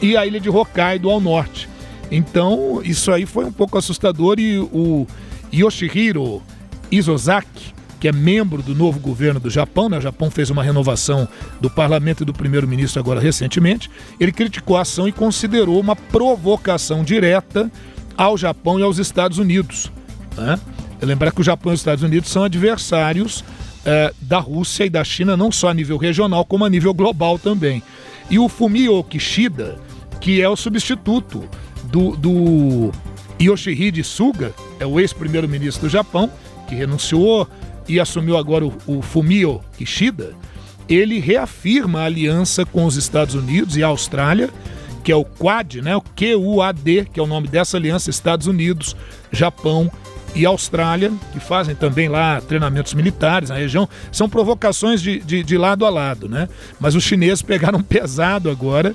[0.00, 1.68] e a ilha de Hokkaido ao norte.
[2.10, 5.06] Então, isso aí foi um pouco assustador e o
[5.52, 6.42] Yoshihiro
[6.90, 9.96] Isozaki, que é membro do novo governo do Japão, né?
[9.96, 11.26] o Japão fez uma renovação
[11.60, 17.04] do parlamento e do primeiro-ministro agora recentemente, ele criticou a ação e considerou uma provocação
[17.04, 17.70] direta
[18.16, 19.90] ao Japão e aos Estados Unidos.
[20.36, 20.58] Né?
[21.00, 23.44] Lembrar que o Japão e os Estados Unidos são adversários
[23.84, 27.38] é, da Rússia e da China, não só a nível regional, como a nível global
[27.38, 27.82] também.
[28.30, 29.78] E o Fumio Kishida,
[30.20, 31.48] que é o substituto
[31.84, 32.92] do, do
[33.40, 36.30] Yoshihide Suga, é o ex-primeiro-ministro do Japão,
[36.68, 37.48] que renunciou
[37.88, 40.34] e assumiu agora o, o Fumio Kishida,
[40.88, 44.50] ele reafirma a aliança com os Estados Unidos e a Austrália,
[45.02, 45.96] que é o Quad, né?
[45.96, 48.94] o QUAD, que é o nome dessa aliança, Estados Unidos,
[49.32, 49.90] Japão
[50.34, 53.88] e Austrália, que fazem também lá treinamentos militares na região.
[54.10, 56.48] São provocações de, de, de lado a lado, né?
[56.80, 58.94] Mas os chineses pegaram pesado agora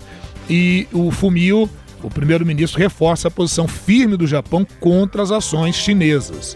[0.50, 1.70] e o Fumio,
[2.02, 6.56] o primeiro-ministro, reforça a posição firme do Japão contra as ações chinesas.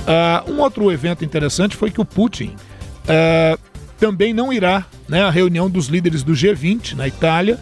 [0.00, 2.56] Uh, um outro evento interessante foi que o Putin
[3.04, 3.58] uh,
[3.98, 7.58] também não irá né, à reunião dos líderes do G20 na Itália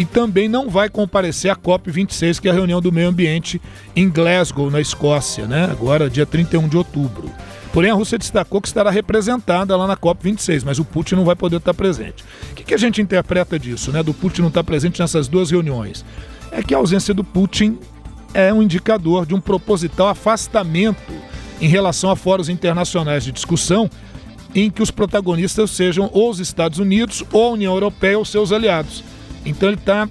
[0.00, 3.60] e também não vai comparecer à COP26, que é a reunião do meio ambiente
[3.94, 7.30] em Glasgow, na Escócia, né, agora dia 31 de outubro.
[7.70, 11.36] Porém, a Rússia destacou que estará representada lá na COP26, mas o Putin não vai
[11.36, 12.24] poder estar presente.
[12.50, 15.50] O que, que a gente interpreta disso, né, do Putin não estar presente nessas duas
[15.50, 16.02] reuniões?
[16.50, 17.78] É que a ausência do Putin
[18.32, 21.12] é um indicador de um proposital afastamento
[21.60, 23.90] em relação a fóruns internacionais de discussão
[24.54, 28.50] em que os protagonistas sejam ou os Estados Unidos ou a União Europeia ou seus
[28.50, 29.04] aliados.
[29.44, 30.08] Então ele está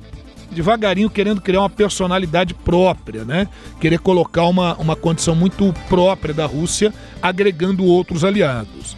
[0.52, 3.48] devagarinho querendo criar uma personalidade própria, né?
[3.80, 8.98] Querer colocar uma, uma condição muito própria da Rússia, agregando outros aliados.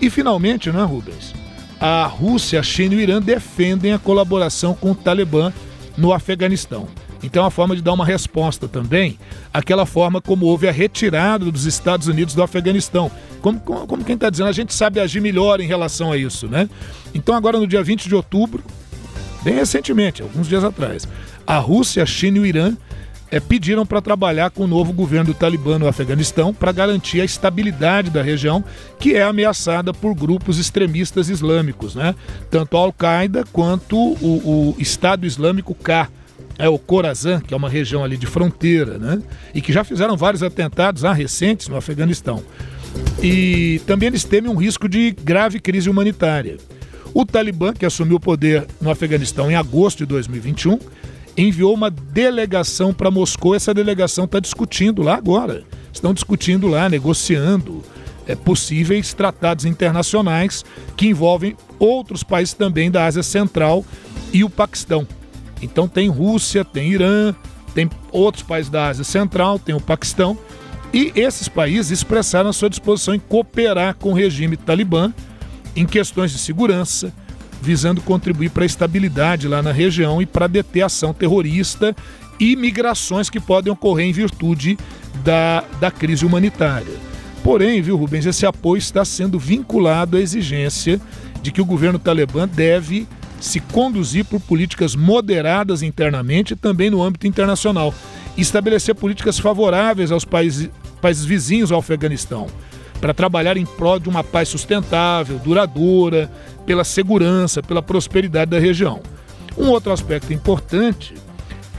[0.00, 1.34] E finalmente, né, Rubens?
[1.80, 5.52] A Rússia, a China e o Irã defendem a colaboração com o Talibã
[5.96, 6.88] no Afeganistão.
[7.22, 9.16] Então é uma forma de dar uma resposta também
[9.54, 13.10] àquela forma como houve a retirada dos Estados Unidos do Afeganistão.
[13.40, 16.48] Como, como, como quem está dizendo, a gente sabe agir melhor em relação a isso,
[16.48, 16.68] né?
[17.14, 18.64] Então agora no dia 20 de outubro,
[19.42, 21.06] bem recentemente, alguns dias atrás,
[21.46, 22.76] a Rússia, a China e o Irã
[23.32, 27.24] é, pediram para trabalhar com o novo governo do Talibã no Afeganistão para garantir a
[27.24, 28.62] estabilidade da região,
[29.00, 32.14] que é ameaçada por grupos extremistas islâmicos, né?
[32.50, 36.10] Tanto a Al-Qaeda quanto o, o Estado Islâmico K
[36.58, 39.22] é o Khorasan, que é uma região ali de fronteira, né?
[39.54, 42.42] E que já fizeram vários atentados ah, recentes no Afeganistão.
[43.22, 46.58] E também eles temem um risco de grave crise humanitária.
[47.14, 50.78] O Talibã, que assumiu o poder no Afeganistão em agosto de 2021,
[51.36, 53.54] enviou uma delegação para Moscou.
[53.54, 55.62] Essa delegação está discutindo lá agora.
[55.92, 57.82] Estão discutindo lá, negociando
[58.26, 60.64] é, possíveis tratados internacionais
[60.96, 63.84] que envolvem outros países também da Ásia Central
[64.32, 65.06] e o Paquistão.
[65.60, 67.34] Então tem Rússia, tem Irã,
[67.74, 70.36] tem outros países da Ásia Central, tem o Paquistão,
[70.92, 75.12] e esses países expressaram a sua disposição em cooperar com o regime talibã
[75.74, 77.12] em questões de segurança,
[77.60, 81.94] visando contribuir para a estabilidade lá na região e para deter ação terrorista
[82.38, 84.76] e migrações que podem ocorrer em virtude
[85.24, 87.12] da, da crise humanitária.
[87.44, 91.00] Porém, viu, Rubens, esse apoio está sendo vinculado à exigência
[91.42, 93.06] de que o governo talibã deve
[93.40, 97.92] se conduzir por políticas moderadas internamente e também no âmbito internacional.
[98.36, 102.46] Estabelecer políticas favoráveis aos países, países vizinhos ao Afeganistão,
[103.02, 106.30] para trabalhar em prol de uma paz sustentável, duradoura,
[106.64, 109.00] pela segurança, pela prosperidade da região.
[109.58, 111.14] Um outro aspecto importante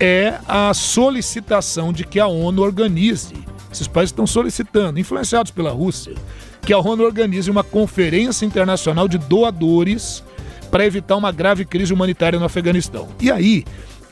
[0.02, 3.34] é a solicitação de que a ONU organize,
[3.72, 6.14] esses países estão solicitando, influenciados pela Rússia,
[6.62, 10.22] que a ONU organize uma conferência internacional de doadores
[10.70, 13.08] para evitar uma grave crise humanitária no Afeganistão.
[13.22, 13.64] E aí,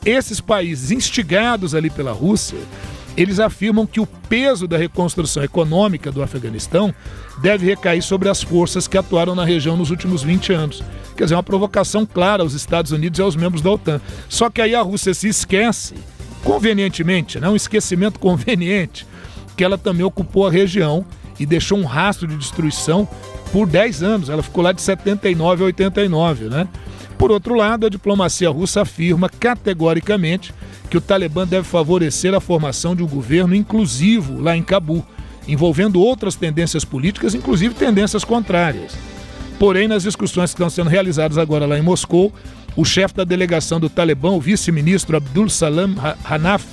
[0.02, 2.58] esses países instigados ali pela Rússia,
[3.16, 6.94] eles afirmam que o peso da reconstrução econômica do Afeganistão
[7.40, 10.82] deve recair sobre as forças que atuaram na região nos últimos 20 anos.
[11.16, 14.00] Quer dizer, uma provocação clara aos Estados Unidos e aos membros da OTAN.
[14.28, 15.94] Só que aí a Rússia se esquece,
[16.42, 19.06] convenientemente, né, um esquecimento conveniente,
[19.56, 21.04] que ela também ocupou a região
[21.38, 23.06] e deixou um rastro de destruição
[23.52, 24.28] por 10 anos.
[24.30, 26.68] Ela ficou lá de 79 a 89, né?
[27.22, 30.52] Por outro lado, a diplomacia russa afirma categoricamente
[30.90, 35.06] que o Talibã deve favorecer a formação de um governo inclusivo lá em Cabu,
[35.46, 38.98] envolvendo outras tendências políticas, inclusive tendências contrárias.
[39.56, 42.32] Porém, nas discussões que estão sendo realizadas agora lá em Moscou,
[42.74, 46.64] o chefe da delegação do Talibã, o vice-ministro Abdul Salam Hanaf,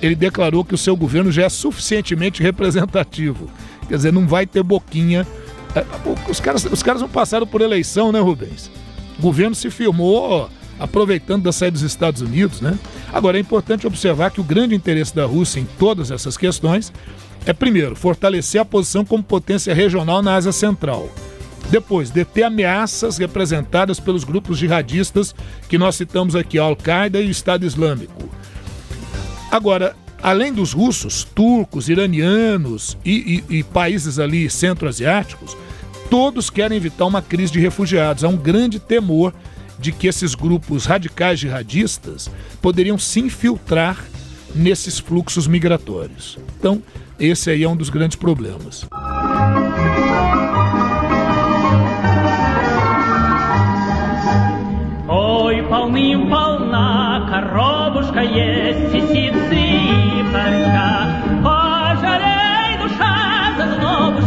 [0.00, 3.46] ele declarou que o seu governo já é suficientemente representativo.
[3.86, 5.26] Quer dizer, não vai ter boquinha
[5.74, 5.84] é,
[6.30, 8.70] os caras, os caras não passaram por eleição, né, Rubens?
[9.18, 10.48] O governo se firmou
[10.78, 12.78] aproveitando da saída dos Estados Unidos, né?
[13.12, 16.92] Agora é importante observar que o grande interesse da Rússia em todas essas questões
[17.44, 21.08] é, primeiro, fortalecer a posição como potência regional na Ásia Central.
[21.70, 25.34] Depois, deter ameaças representadas pelos grupos jihadistas
[25.68, 28.28] que nós citamos aqui, a Al-Qaeda e o Estado Islâmico.
[29.50, 35.56] Agora, além dos russos, turcos, iranianos e, e, e países ali centro-asiáticos,
[36.12, 38.22] Todos querem evitar uma crise de refugiados.
[38.22, 39.32] Há um grande temor
[39.78, 43.96] de que esses grupos radicais jihadistas poderiam se infiltrar
[44.54, 46.38] nesses fluxos migratórios.
[46.58, 46.82] Então,
[47.18, 48.86] esse aí é um dos grandes problemas.
[55.08, 59.00] Oi, palminho, palnaca, robusca e esse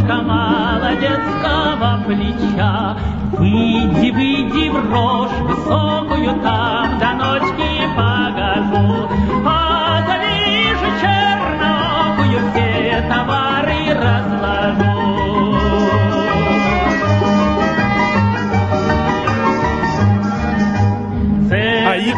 [0.06, 2.98] зазнобушка молодецкого плеча.
[3.34, 8.55] Выйди, выйди в рожь высокую там, до ночки погожу.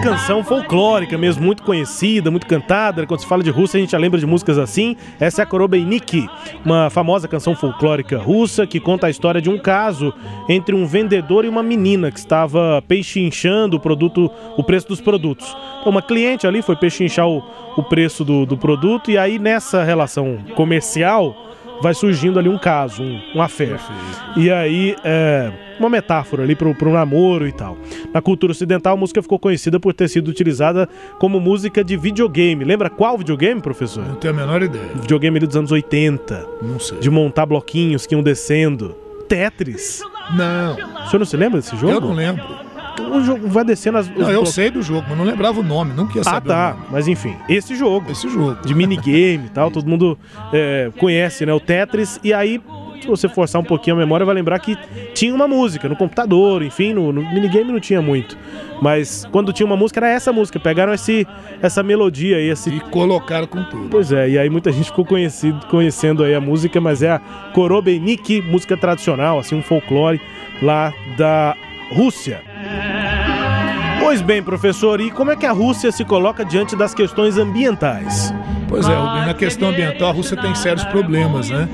[0.07, 3.05] Canção folclórica mesmo, muito conhecida, muito cantada.
[3.05, 4.95] Quando se fala de Rússia, a gente já lembra de músicas assim.
[5.19, 6.29] Essa é a Korobeiniki,
[6.63, 10.13] uma famosa canção folclórica russa que conta a história de um caso
[10.47, 15.53] entre um vendedor e uma menina que estava pechinchando o produto, o preço dos produtos.
[15.81, 17.43] Então, uma cliente ali foi pechinchar o,
[17.75, 21.35] o preço do, do produto e aí nessa relação comercial
[21.81, 23.79] vai surgindo ali um caso, um, um affair.
[24.35, 27.77] E aí, é, uma metáfora ali pro, pro namoro e tal.
[28.13, 30.87] Na cultura ocidental, a música ficou conhecida por ter sido utilizada
[31.19, 32.63] como música de videogame.
[32.63, 34.05] Lembra qual videogame, professor?
[34.05, 34.91] Não tenho a menor ideia.
[34.95, 36.47] Videogame ali dos anos 80.
[36.61, 36.99] Não sei.
[36.99, 38.95] De montar bloquinhos que iam descendo.
[39.27, 40.01] Tetris.
[40.35, 40.73] Não.
[40.73, 41.93] O senhor não se lembra desse jogo?
[41.93, 42.66] Eu não lembro.
[42.99, 44.09] O jogo vai descendo as.
[44.09, 46.47] Não, eu sei do jogo, mas não lembrava o nome, nunca ia Ah, saber.
[46.49, 46.71] tá.
[46.71, 46.87] o nome.
[46.91, 48.11] Mas enfim, esse jogo.
[48.11, 48.57] Esse jogo.
[48.65, 50.17] de minigame e tal, todo mundo
[50.53, 51.53] é, conhece, né?
[51.53, 52.19] O Tetris.
[52.23, 52.61] E aí,
[53.01, 54.77] se você forçar um pouquinho a memória, vai lembrar que
[55.13, 58.37] tinha uma música no computador, enfim, no, no minigame não tinha muito.
[58.81, 60.59] Mas quando tinha uma música, era essa música.
[60.59, 61.25] Pegaram esse,
[61.61, 62.69] essa melodia aí, esse.
[62.69, 63.87] E colocaram com tudo.
[63.89, 67.19] Pois é, e aí muita gente ficou conhecido, conhecendo aí a música, mas é a
[67.53, 70.21] Korobeniki, música tradicional, assim, um folclore
[70.61, 71.55] lá da
[71.91, 72.41] Rússia.
[73.99, 78.33] Pois bem, professor, e como é que a Rússia se coloca diante das questões ambientais?
[78.67, 81.67] Pois é, na questão ambiental a Rússia tem sérios problemas, né?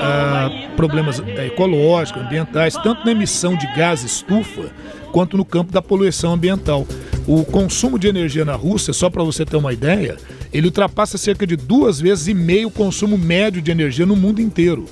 [0.00, 4.70] Ah, problemas é, ecológicos, ambientais, tanto na emissão de gás estufa
[5.12, 6.86] quanto no campo da poluição ambiental.
[7.26, 10.16] O consumo de energia na Rússia, só para você ter uma ideia,
[10.52, 14.40] ele ultrapassa cerca de duas vezes e meio o consumo médio de energia no mundo
[14.40, 14.86] inteiro.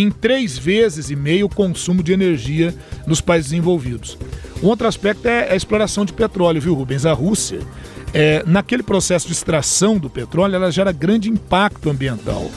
[0.00, 2.74] Em três vezes e meio o consumo de energia
[3.06, 4.18] nos países desenvolvidos.
[4.62, 7.06] Um outro aspecto é a exploração de petróleo, viu, Rubens?
[7.06, 7.60] A Rússia,
[8.12, 12.50] é, naquele processo de extração do petróleo, ela gera grande impacto ambiental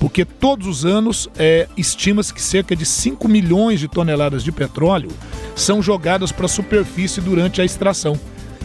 [0.00, 5.10] porque todos os anos é, estima-se que cerca de 5 milhões de toneladas de petróleo
[5.56, 8.18] são jogadas para a superfície durante a extração.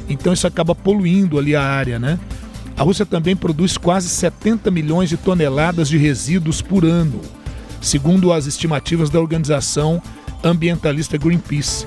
[0.07, 2.19] Então isso acaba poluindo ali a área, né?
[2.77, 7.21] A Rússia também produz quase 70 milhões de toneladas de resíduos por ano,
[7.83, 10.01] segundo as estimativas da organização
[10.43, 11.85] ambientalista Greenpeace.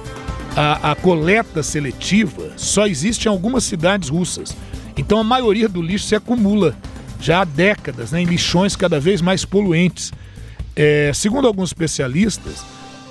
[0.55, 4.57] A, a coleta seletiva só existe em algumas cidades russas,
[4.97, 6.77] então a maioria do lixo se acumula
[7.21, 10.13] já há décadas né, em lixões cada vez mais poluentes.
[10.75, 12.63] É, segundo alguns especialistas,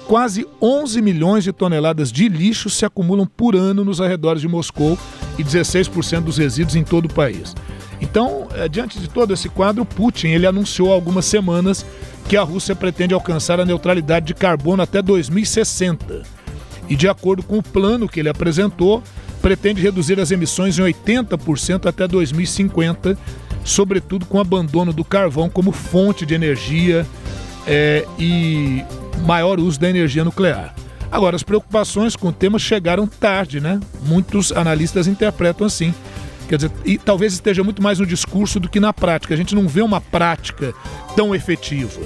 [0.07, 4.97] quase 11 milhões de toneladas de lixo se acumulam por ano nos arredores de Moscou
[5.38, 7.55] e 16% dos resíduos em todo o país.
[8.02, 11.86] Então, é, diante de todo esse quadro, Putin ele anunciou há algumas semanas
[12.28, 16.24] que a Rússia pretende alcançar a neutralidade de carbono até 2060.
[16.89, 19.02] E de acordo com o plano que ele apresentou,
[19.41, 23.18] pretende reduzir as emissões em 80% até 2050
[23.66, 27.06] sobretudo com o abandono do carvão como fonte de energia
[27.68, 28.86] é, e
[29.26, 30.76] maior uso da energia nuclear.
[31.12, 33.80] Agora, as preocupações com o tema chegaram tarde, né?
[34.04, 35.93] Muitos analistas interpretam assim.
[36.48, 39.34] Quer dizer, e talvez esteja muito mais no discurso do que na prática.
[39.34, 40.74] A gente não vê uma prática
[41.16, 42.02] tão efetiva.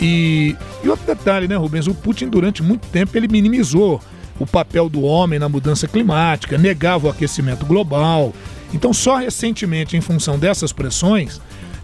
[0.00, 1.86] E, e outro detalhe, né, Rubens?
[1.86, 4.00] O Putin, durante muito tempo, ele minimizou
[4.38, 8.32] o papel do homem na mudança climática, negava o aquecimento global,
[8.74, 11.40] então, só recentemente, em função dessas pressões,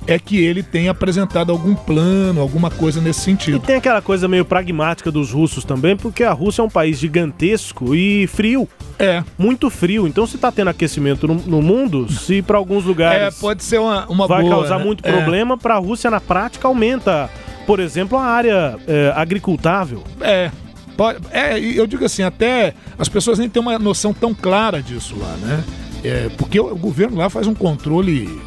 [0.07, 3.59] é que ele tem apresentado algum plano, alguma coisa nesse sentido.
[3.59, 6.99] E tem aquela coisa meio pragmática dos russos também, porque a Rússia é um país
[6.99, 8.69] gigantesco e frio.
[8.99, 9.23] É.
[9.39, 10.07] Muito frio.
[10.07, 13.37] Então, se está tendo aquecimento no, no mundo, se para alguns lugares.
[13.37, 14.85] É, pode ser uma, uma vai boa, causar né?
[14.85, 15.13] muito É.
[15.13, 17.31] problema, para a Rússia, na prática, aumenta,
[17.67, 20.03] por exemplo, a área é, agricultável.
[20.21, 20.51] É.
[20.97, 25.15] Pode, é, eu digo assim, até as pessoas nem têm uma noção tão clara disso
[25.19, 25.65] lá, né?
[26.05, 28.41] É, porque o governo lá faz um controle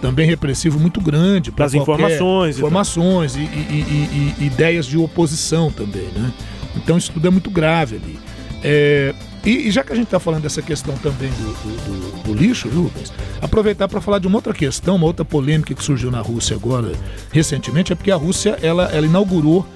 [0.00, 5.70] também repressivo muito grande para Das informações informações e, e- e- e- ideias de oposição
[5.70, 6.32] também, né?
[6.76, 8.18] Então isso tudo é muito grave ali.
[8.62, 12.34] É, e, já que a gente está falando dessa questão também do, do- do- do
[12.34, 13.12] lixo, viu, Rubens?
[13.40, 16.92] Aproveitar para falar de uma outra questão, uma outra polêmica que surgiu na Rússia agora
[17.32, 19.66] recentemente, é porque a Rússia ela, ela inaugurou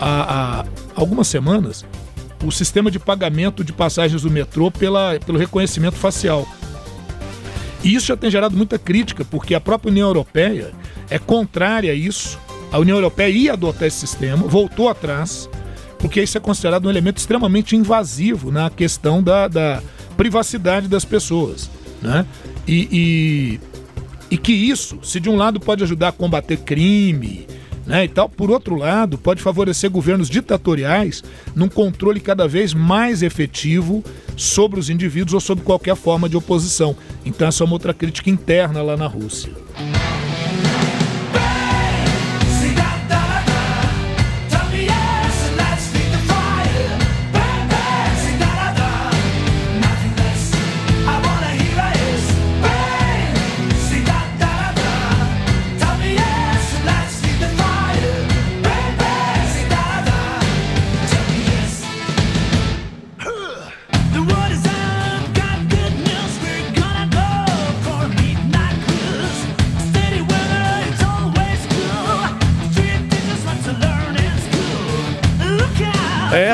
[0.00, 0.64] há, há
[0.94, 1.84] algumas semanas
[2.44, 6.46] o sistema de pagamento de passagens do metrô pela, pelo reconhecimento facial.
[7.84, 10.72] E isso já tem gerado muita crítica, porque a própria União Europeia
[11.10, 12.38] é contrária a isso.
[12.72, 15.48] A União Europeia ia adotar esse sistema, voltou atrás,
[15.98, 19.82] porque isso é considerado um elemento extremamente invasivo na questão da, da
[20.16, 21.70] privacidade das pessoas.
[22.00, 22.26] Né?
[22.66, 23.60] E, e,
[24.30, 27.46] e que isso, se de um lado pode ajudar a combater crime,
[27.86, 31.22] né, e tal, por outro lado, pode favorecer governos ditatoriais
[31.54, 34.02] num controle cada vez mais efetivo
[34.36, 36.96] sobre os indivíduos ou sobre qualquer forma de oposição.
[37.24, 39.52] Então essa é uma outra crítica interna lá na Rússia.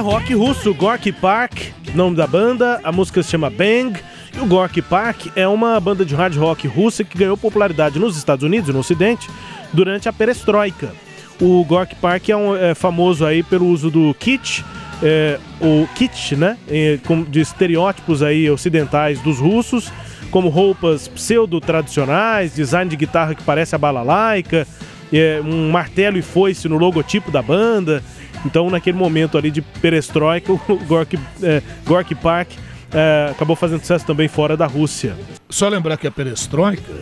[0.01, 3.99] Rock russo, Gorky Park, nome da banda, a música se chama Bang.
[4.35, 8.17] E o Gorky Park é uma banda de hard rock russa que ganhou popularidade nos
[8.17, 9.29] Estados Unidos no Ocidente
[9.73, 10.93] durante a perestroika.
[11.41, 14.63] O Gorky Park é, um, é famoso aí pelo uso do kitsch,
[15.03, 16.99] é, o kitsch, né, é,
[17.29, 19.91] de estereótipos aí ocidentais dos russos,
[20.31, 24.67] como roupas pseudo-tradicionais, design de guitarra que parece a balalaica,
[25.13, 28.03] é, um martelo e foice no logotipo da banda.
[28.45, 32.51] Então, naquele momento ali de perestroika, o Gorky, é, Gorky Park
[32.93, 35.17] é, acabou fazendo sucesso também fora da Rússia.
[35.49, 36.93] Só lembrar que a perestroika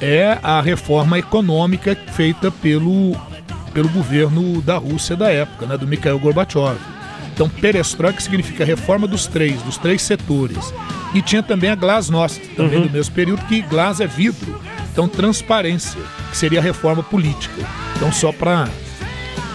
[0.00, 3.16] é a reforma econômica feita pelo,
[3.72, 6.78] pelo governo da Rússia da época, né, do Mikhail Gorbachev.
[7.32, 10.74] Então, perestroika significa reforma dos três, dos três setores.
[11.14, 14.60] E tinha também a glasnost, também do mesmo período, que glas é vidro.
[14.92, 17.64] Então, transparência, que seria a reforma política.
[17.94, 18.68] Então, só para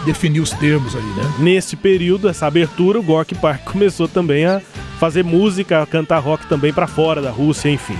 [0.05, 1.33] definir os termos ali, né?
[1.39, 4.61] Nesse período, essa abertura, o Gorky Park começou também a
[4.99, 7.97] fazer música, a cantar rock também pra fora da Rússia, enfim.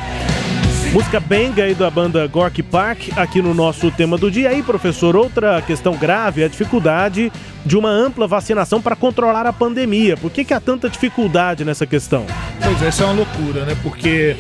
[0.94, 4.50] Música Bang aí da banda Gorky Park aqui no nosso tema do dia.
[4.50, 7.32] Aí, professor, outra questão grave é a dificuldade
[7.66, 10.16] de uma ampla vacinação para controlar a pandemia.
[10.16, 12.28] Por que, que há tanta dificuldade nessa questão?
[12.64, 13.76] Pois é, isso é uma loucura, né?
[13.82, 14.36] Porque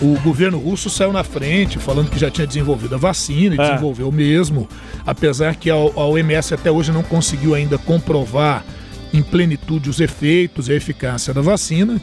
[0.00, 3.68] o governo russo saiu na frente falando que já tinha desenvolvido a vacina e É.
[3.70, 4.68] desenvolveu mesmo,
[5.06, 8.64] apesar que a, a OMS até hoje não conseguiu ainda comprovar
[9.12, 12.00] em plenitude os efeitos e a eficácia da vacina,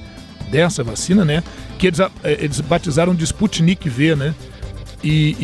[0.51, 1.41] dessa vacina, né?
[1.77, 2.09] Que eles, eh,
[2.41, 4.35] eles batizaram de Sputnik V, né?
[5.03, 5.35] E,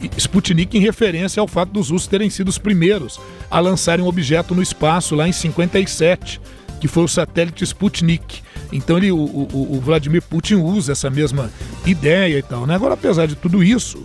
[0.00, 4.04] e- e Sputnik em referência ao fato dos russos terem sido os primeiros a lançarem
[4.04, 6.40] um objeto no espaço lá em 57,
[6.80, 8.42] que foi o satélite Sputnik.
[8.74, 11.50] Então ele, o, o- o Vladimir Putin usa essa mesma
[11.86, 12.66] ideia e tal.
[12.66, 12.74] Né?
[12.74, 14.04] Agora, apesar de tudo isso,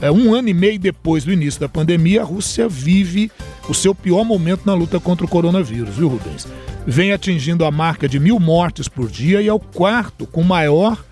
[0.00, 3.32] é, um ano e meio depois do início da pandemia, a Rússia vive
[3.68, 6.46] o seu pior momento na luta contra o coronavírus, viu, Rubens?
[6.86, 11.02] Vem atingindo a marca de mil mortes por dia e é o quarto com maior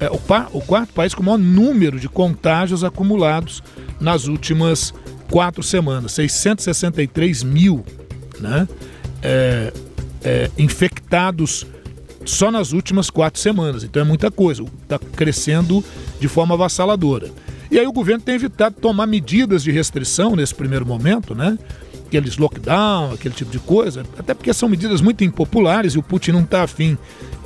[0.00, 0.18] é, o,
[0.58, 3.62] o quarto país com o maior número de contágios acumulados
[4.00, 4.92] nas últimas
[5.30, 7.84] quatro semanas, 663 mil
[8.40, 8.66] né?
[9.22, 9.72] É,
[10.24, 11.66] é, infectados
[12.30, 13.84] só nas últimas quatro semanas.
[13.84, 15.84] Então é muita coisa, está crescendo
[16.18, 17.30] de forma avassaladora.
[17.70, 21.58] E aí o governo tem evitado tomar medidas de restrição nesse primeiro momento, né?
[22.06, 26.32] Aqueles lockdown, aquele tipo de coisa, até porque são medidas muito impopulares e o Putin
[26.32, 26.98] não está afim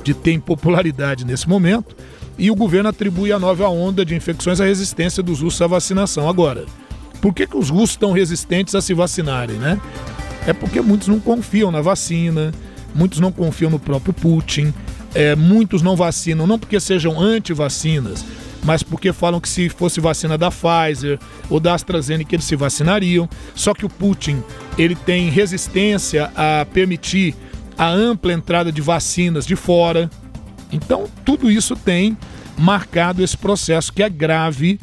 [0.03, 1.95] de ter impopularidade nesse momento.
[2.37, 6.27] E o governo atribui a nova onda de infecções à resistência dos russos à vacinação.
[6.27, 6.65] Agora,
[7.21, 9.79] por que, que os russos estão resistentes a se vacinarem, né?
[10.47, 12.51] É porque muitos não confiam na vacina,
[12.95, 14.73] muitos não confiam no próprio Putin,
[15.13, 18.25] é, muitos não vacinam não porque sejam anti-vacinas,
[18.63, 21.19] mas porque falam que se fosse vacina da Pfizer
[21.49, 23.29] ou da AstraZeneca eles se vacinariam.
[23.53, 24.41] Só que o Putin
[24.77, 27.35] ele tem resistência a permitir
[27.77, 30.09] a ampla entrada de vacinas de fora.
[30.71, 32.17] Então tudo isso tem
[32.57, 34.79] marcado esse processo que é grave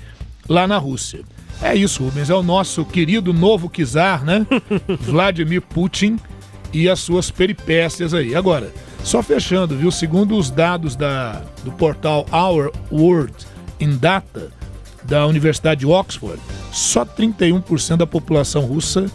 [0.48, 1.22] lá na Rússia.
[1.60, 4.46] É isso, Rubens, é o nosso querido novo czar, né?
[5.00, 6.18] Vladimir Putin
[6.72, 8.34] e as suas peripécias aí.
[8.34, 8.72] Agora,
[9.04, 9.90] só fechando, viu?
[9.90, 13.34] Segundo os dados da, do portal Our World
[13.80, 14.50] in Data
[15.04, 16.40] da Universidade de Oxford,
[16.72, 19.06] só 31% da população russa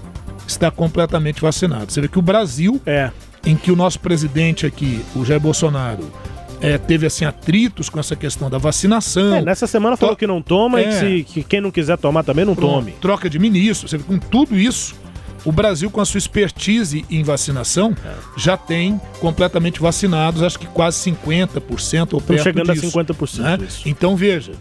[0.47, 1.85] está completamente vacinada.
[1.89, 3.11] Você vê que o Brasil, É.
[3.45, 6.11] em que o nosso presidente aqui, o Jair Bolsonaro,
[6.61, 9.35] eh, teve assim atritos com essa questão da vacinação.
[9.35, 10.87] É, nessa semana falou To- que não toma e É.
[10.87, 12.91] que, se- que quem não quiser tomar também não Pronto, tome.
[12.99, 14.95] Troca de ministro, você vê, com tudo isso,
[15.47, 18.13] o Brasil, com a sua expertise em vacinação, É.
[18.35, 23.67] já tem completamente vacinados, acho que quase 50% ou perto chegando a disso, 50%, né?
[23.85, 24.51] Então, veja,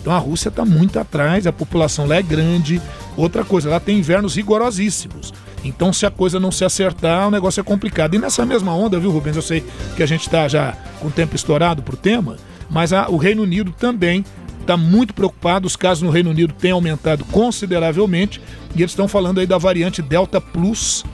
[0.00, 2.82] então a Rússia está muito atrás, a população lá é grande.
[3.16, 5.32] Outra coisa, lá tem invernos rigorosíssimos.
[5.64, 8.14] Então, se a coisa não se acertar, o negócio é complicado.
[8.14, 9.36] E nessa mesma onda, viu, Rubens?
[9.36, 9.62] Eu sei
[9.96, 12.36] que a gente está já com o tempo estourado pro tema,
[12.68, 14.24] mas a- o Reino Unido também
[14.62, 15.66] está muito preocupado.
[15.66, 18.40] Os casos no Reino Unido têm aumentado consideravelmente
[18.74, 21.04] e eles estão falando aí da variante Delta Plus,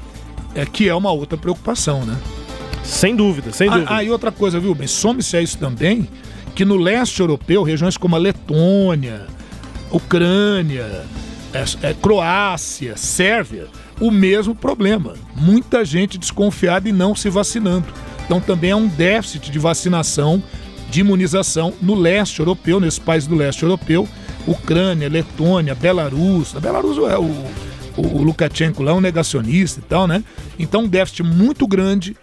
[0.55, 2.17] é, que é uma outra preocupação, né?
[2.85, 3.91] Sem dúvida, sem dúvida.
[3.91, 4.87] Ah, ah, e outra coisa, viu, bem?
[4.87, 6.09] Some-se a isso também
[6.55, 9.27] que no leste europeu, regiões como a Letônia,
[9.93, 11.05] Ucrânia,
[11.53, 13.69] é, é, Croácia, Sérvia,
[14.01, 15.15] o mesmo problema.
[15.37, 17.87] Muita gente desconfiada e não se vacinando.
[18.25, 20.43] Então também há um déficit de vacinação,
[20.91, 24.09] de imunização no leste europeu, nesses países do leste europeu,
[24.47, 26.57] Ucrânia, Letônia, Belarus.
[26.57, 27.45] A Belarus é o,
[27.97, 30.24] o, o Lukashenko lá, um negacionista e tal, né?
[30.59, 32.16] Então um déficit muito grande.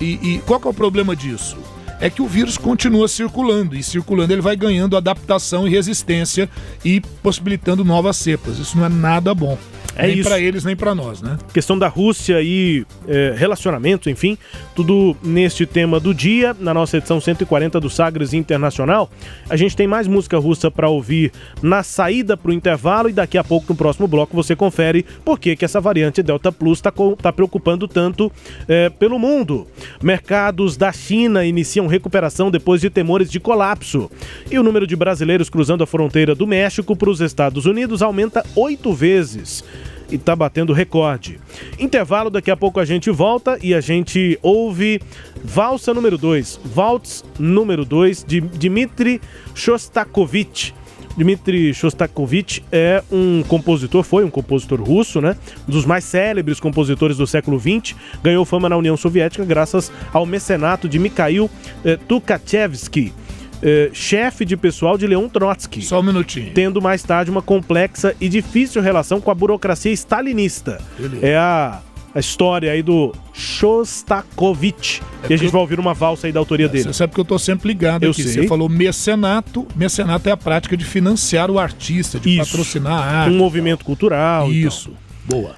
[0.00, 1.56] E, e qual que é o problema disso?
[1.98, 6.48] É que o vírus continua circulando, e circulando ele vai ganhando adaptação e resistência
[6.84, 8.58] e possibilitando novas cepas.
[8.58, 9.58] Isso não é nada bom.
[9.96, 11.38] É nem para eles, nem para nós, né?
[11.52, 14.36] questão da Rússia e é, relacionamento, enfim,
[14.74, 19.10] tudo neste tema do dia, na nossa edição 140 do Sagres Internacional.
[19.48, 21.32] A gente tem mais música russa para ouvir
[21.62, 25.38] na saída para o intervalo e daqui a pouco no próximo bloco você confere por
[25.38, 26.92] que, que essa variante Delta Plus está
[27.22, 28.30] tá preocupando tanto
[28.68, 29.66] é, pelo mundo.
[30.02, 34.10] Mercados da China iniciam recuperação depois de temores de colapso.
[34.50, 38.44] E o número de brasileiros cruzando a fronteira do México para os Estados Unidos aumenta
[38.54, 39.64] oito vezes
[40.10, 41.40] e tá batendo recorde.
[41.78, 45.00] Intervalo, daqui a pouco a gente volta e a gente ouve
[45.44, 49.20] Valsa número 2, Waltz número 2 de Dmitri
[49.54, 50.74] Shostakovich.
[51.16, 55.34] Dmitri Shostakovich é um compositor, foi um compositor russo, né?
[55.66, 57.96] Um dos mais célebres compositores do século XX.
[58.22, 61.50] Ganhou fama na União Soviética graças ao mecenato de Mikhail
[61.84, 63.14] eh, Tukhachevsky,
[63.62, 66.52] eh, chefe de pessoal de Leon Trotsky Só um minutinho.
[66.54, 70.80] tendo mais tarde uma complexa e difícil relação com a burocracia stalinista.
[70.98, 71.26] Beleza.
[71.26, 71.80] É a
[72.14, 75.02] a história aí do Shostakovich.
[75.28, 76.84] e a gente vai ouvir uma valsa aí da autoria dele.
[76.84, 78.22] Você sabe que eu tô sempre ligado Eu aqui.
[78.22, 78.32] sei.
[78.32, 79.66] Você falou mecenato.
[79.76, 82.50] Mecenato é a prática de financiar o artista, de Isso.
[82.52, 83.34] patrocinar a arte.
[83.34, 84.50] Um movimento cultural.
[84.50, 84.92] Isso.
[85.26, 85.56] Boa.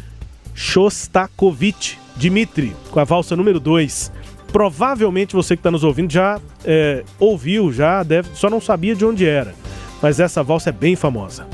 [0.53, 4.11] Shostakovich Dmitri, com a valsa número 2.
[4.53, 9.05] Provavelmente você que está nos ouvindo já é, ouviu, já deve, só não sabia de
[9.05, 9.55] onde era.
[10.03, 11.47] Mas essa valsa é bem famosa.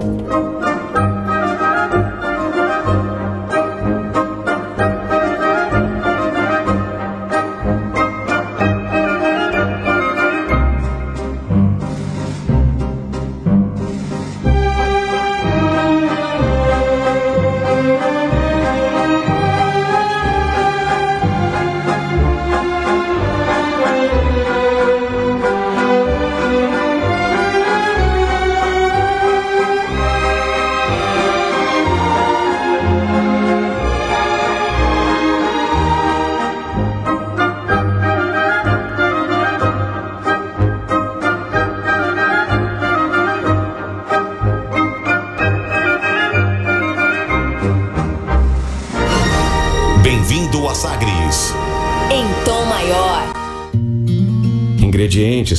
[0.00, 0.69] Bem-vindo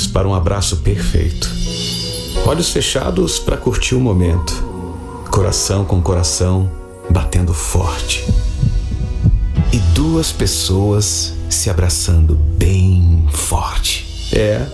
[0.07, 1.49] Para um abraço perfeito.
[2.45, 4.63] Olhos fechados para curtir o momento.
[5.29, 6.71] Coração com coração
[7.09, 8.25] batendo forte.
[9.73, 14.31] E duas pessoas se abraçando bem forte.
[14.33, 14.65] É,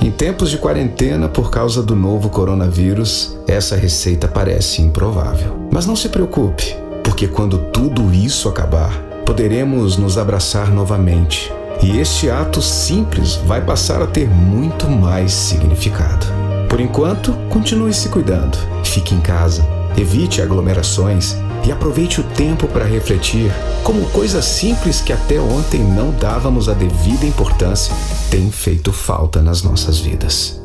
[0.00, 5.68] em tempos de quarentena por causa do novo coronavírus, essa receita parece improvável.
[5.72, 8.92] Mas não se preocupe, porque quando tudo isso acabar,
[9.26, 11.52] poderemos nos abraçar novamente.
[11.82, 16.26] E este ato simples vai passar a ter muito mais significado.
[16.68, 18.58] Por enquanto, continue se cuidando.
[18.84, 19.66] Fique em casa,
[19.96, 23.50] evite aglomerações e aproveite o tempo para refletir
[23.82, 27.94] como coisas simples que até ontem não dávamos a devida importância
[28.30, 30.60] têm feito falta nas nossas vidas.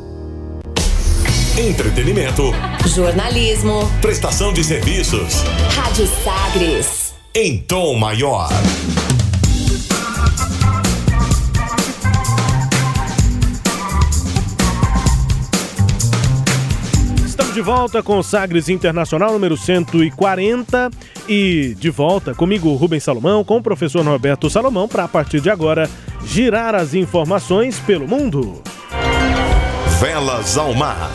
[1.58, 2.42] Entretenimento,
[2.86, 3.90] Jornalismo.
[4.02, 5.42] prestação de serviços
[5.74, 7.14] Rádio Sagres.
[7.34, 8.48] em tom maior.
[17.56, 20.90] De volta com o Sagres Internacional número 140
[21.26, 25.48] e de volta comigo, Rubens Salomão, com o professor Norberto Salomão, para a partir de
[25.48, 25.88] agora
[26.22, 28.62] girar as informações pelo mundo.
[29.98, 31.10] Velas ao mar.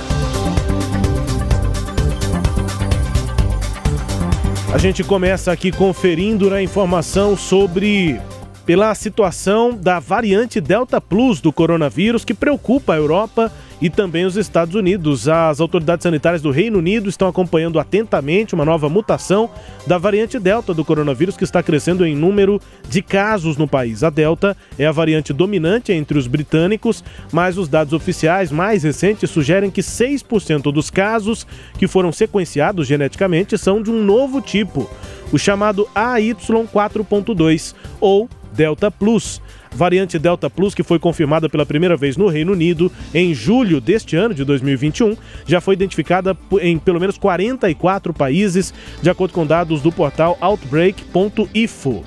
[4.73, 8.19] A gente começa aqui conferindo a informação sobre
[8.65, 13.51] pela situação da variante Delta Plus do coronavírus que preocupa a Europa
[13.81, 15.27] e também os Estados Unidos.
[15.27, 19.49] As autoridades sanitárias do Reino Unido estão acompanhando atentamente uma nova mutação
[19.87, 24.03] da variante Delta do coronavírus que está crescendo em número de casos no país.
[24.03, 29.29] A Delta é a variante dominante entre os britânicos, mas os dados oficiais mais recentes
[29.29, 34.89] sugerem que 6% dos casos que foram sequenciados geneticamente são de um novo tipo,
[35.31, 39.41] o chamado AY4.2 ou Delta Plus.
[39.73, 44.15] Variante Delta Plus, que foi confirmada pela primeira vez no Reino Unido em julho deste
[44.15, 45.15] ano de 2021,
[45.45, 52.03] já foi identificada em pelo menos 44 países, de acordo com dados do portal Outbreak.info.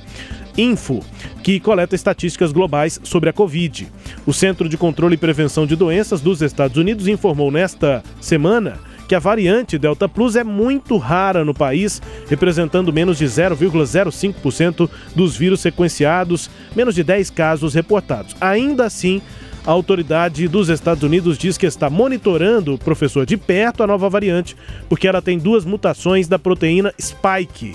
[0.57, 1.01] Info,
[1.43, 3.89] que coleta estatísticas globais sobre a Covid.
[4.25, 9.15] O Centro de Controle e Prevenção de Doenças dos Estados Unidos informou nesta semana que
[9.15, 15.61] a variante Delta Plus é muito rara no país, representando menos de 0,05% dos vírus
[15.61, 18.35] sequenciados, menos de 10 casos reportados.
[18.41, 19.21] Ainda assim,
[19.67, 24.57] a autoridade dos Estados Unidos diz que está monitorando, professor, de perto a nova variante,
[24.89, 27.75] porque ela tem duas mutações da proteína Spike.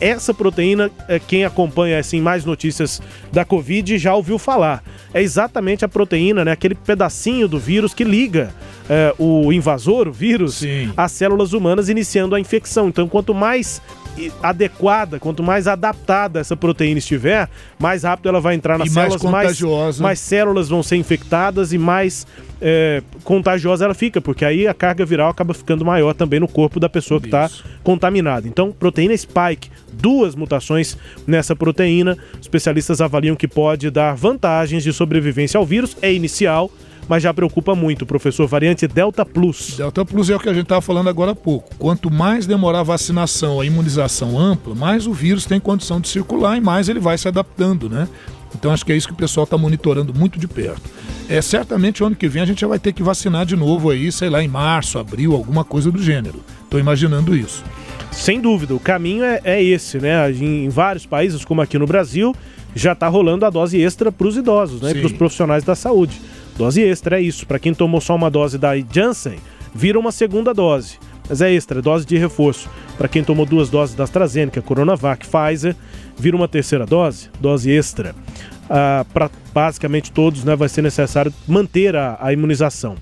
[0.00, 3.00] Essa proteína, é, quem acompanha assim mais notícias
[3.32, 4.82] da Covid já ouviu falar.
[5.12, 8.52] É exatamente a proteína, né, aquele pedacinho do vírus que liga
[8.88, 10.62] é, o invasor, o vírus,
[10.96, 12.88] às células humanas, iniciando a infecção.
[12.88, 13.80] Então, quanto mais
[14.42, 17.48] adequada, quanto mais adaptada essa proteína estiver,
[17.78, 20.02] mais rápido ela vai entrar nas E mais células, mais, contagiosa.
[20.02, 22.26] mais células vão ser infectadas e mais
[22.60, 26.80] é, contagiosa ela fica, porque aí a carga viral acaba ficando maior também no corpo
[26.80, 27.50] da pessoa que está
[27.82, 28.48] contaminada.
[28.48, 30.96] Então, proteína spike, duas mutações
[31.26, 32.16] nessa proteína.
[32.40, 36.70] Especialistas avaliam que pode dar vantagens de sobrevivência ao vírus, é inicial,
[37.08, 38.46] mas já preocupa muito, professor.
[38.46, 39.76] Variante Delta Plus.
[39.76, 41.74] Delta Plus é o que a gente estava falando agora há pouco.
[41.76, 46.56] Quanto mais demorar a vacinação, a imunização ampla, mais o vírus tem condição de circular
[46.56, 48.08] e mais ele vai se adaptando, né?
[48.54, 50.82] Então acho que é isso que o pessoal está monitorando muito de perto.
[51.28, 53.90] É certamente o ano que vem a gente já vai ter que vacinar de novo
[53.90, 56.42] aí, sei lá, em março, abril, alguma coisa do gênero.
[56.64, 57.62] Estou imaginando isso.
[58.12, 60.30] Sem dúvida, o caminho é, é esse, né?
[60.32, 62.34] Em, em, vários países, como aqui no Brasil,
[62.74, 64.94] já está rolando a dose extra para os idosos, né?
[64.94, 66.18] Para os profissionais da saúde.
[66.56, 67.46] Dose extra é isso.
[67.46, 69.38] Para quem tomou só uma dose da Janssen,
[69.74, 70.98] vira uma segunda dose.
[71.28, 72.70] Mas é extra, dose de reforço.
[72.96, 75.76] Para quem tomou duas doses da AstraZeneca, Coronavac, Pfizer,
[76.16, 78.14] vira uma terceira dose, dose extra.
[78.70, 82.96] Ah, Para basicamente todos, né, vai ser necessário manter a, a imunização.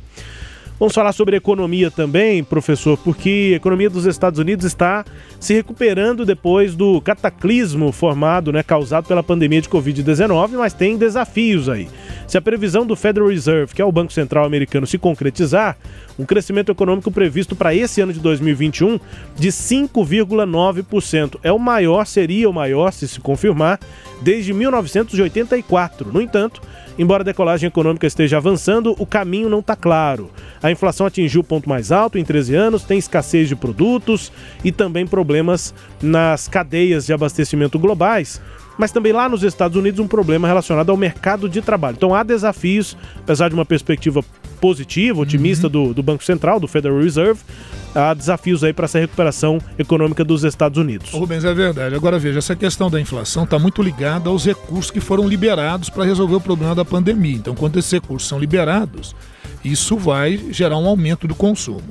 [0.79, 5.05] Vamos falar sobre economia também, professor, porque a economia dos Estados Unidos está
[5.39, 11.69] se recuperando depois do cataclismo formado, né, causado pela pandemia de Covid-19, mas tem desafios
[11.69, 11.89] aí.
[12.27, 15.77] Se a previsão do Federal Reserve, que é o Banco Central americano, se concretizar,
[16.19, 18.99] um crescimento econômico previsto para esse ano de 2021
[19.37, 21.39] de 5,9%.
[21.43, 23.79] É o maior, seria o maior, se se confirmar,
[24.23, 26.13] desde 1984.
[26.13, 26.63] No entanto,
[26.99, 30.31] embora a decolagem econômica esteja avançando, o caminho não está claro.
[30.63, 34.33] A inflação atingiu o ponto mais alto em 13 anos, tem escassez de produtos
[34.65, 38.41] e também problemas nas cadeias de abastecimento globais
[38.79, 41.97] mas também lá nos Estados Unidos um problema relacionado ao mercado de trabalho.
[41.97, 44.23] Então há desafios, apesar de uma perspectiva
[44.61, 45.73] positiva, otimista uhum.
[45.73, 47.41] do, do Banco Central, do Federal Reserve,
[47.95, 51.11] há desafios aí para essa recuperação econômica dos Estados Unidos.
[51.11, 51.95] Rubens, é verdade.
[51.95, 56.05] Agora veja, essa questão da inflação está muito ligada aos recursos que foram liberados para
[56.05, 57.37] resolver o problema da pandemia.
[57.37, 59.15] Então, quando esses recursos são liberados,
[59.65, 61.83] isso vai gerar um aumento do consumo.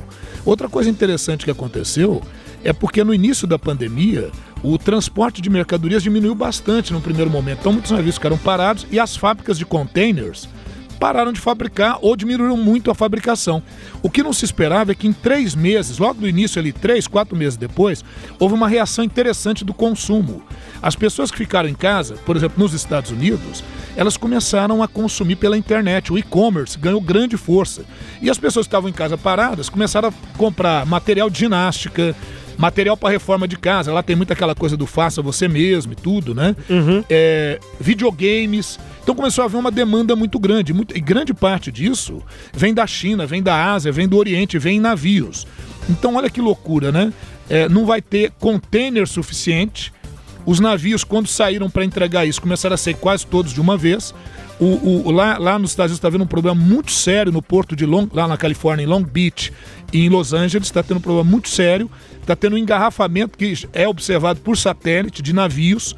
[0.46, 2.22] Outra coisa interessante que aconteceu
[2.64, 4.32] é porque no início da pandemia
[4.64, 7.60] o transporte de mercadorias diminuiu bastante no primeiro momento.
[7.60, 10.48] Então, muitos navios ficaram parados e as fábricas de containers
[11.04, 13.62] pararam de fabricar ou diminuíram muito a fabricação.
[14.02, 17.08] O que não se esperava é que em três meses, logo no início ali, três,
[17.08, 18.06] quatro meses depois,
[18.40, 20.42] houve uma reação interessante do consumo.
[20.82, 23.62] As pessoas que ficaram em casa, por exemplo, nos Estados Unidos,
[23.98, 26.14] elas começaram a consumir pela internet.
[26.14, 27.84] O e-commerce ganhou grande força.
[28.22, 32.16] E as pessoas que estavam em casa paradas começaram a comprar material de ginástica,
[32.58, 33.92] material para reforma de casa.
[33.92, 36.56] Lá tem muita aquela coisa do faça você mesmo e tudo, né?
[36.70, 37.04] Uhum.
[37.10, 38.80] É, videogames.
[39.02, 40.74] Então começou a haver uma demanda muito grande.
[40.74, 42.22] Muito, e grande parte disso
[42.54, 45.48] vem da China, vem da Ásia, vem do Oriente, vem em navios.
[45.90, 47.12] Então olha que loucura, né?
[47.50, 49.92] É, não vai ter container suficiente.
[50.46, 54.14] Os navios, quando saíram para entregar isso, começaram a ser quase todos de uma vez.
[54.64, 57.76] O, o, lá, lá nos Estados Unidos está havendo um problema muito sério no porto
[57.76, 59.52] de Long, lá na Califórnia, em Long Beach
[59.92, 61.92] e em Los Angeles, está tendo um problema muito sério.
[62.22, 65.94] Está tendo um engarrafamento que é observado por satélite de navios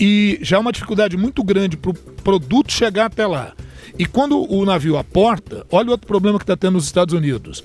[0.00, 3.52] e já é uma dificuldade muito grande para o produto chegar até lá.
[3.96, 7.62] E quando o navio aporta, olha o outro problema que está tendo nos Estados Unidos.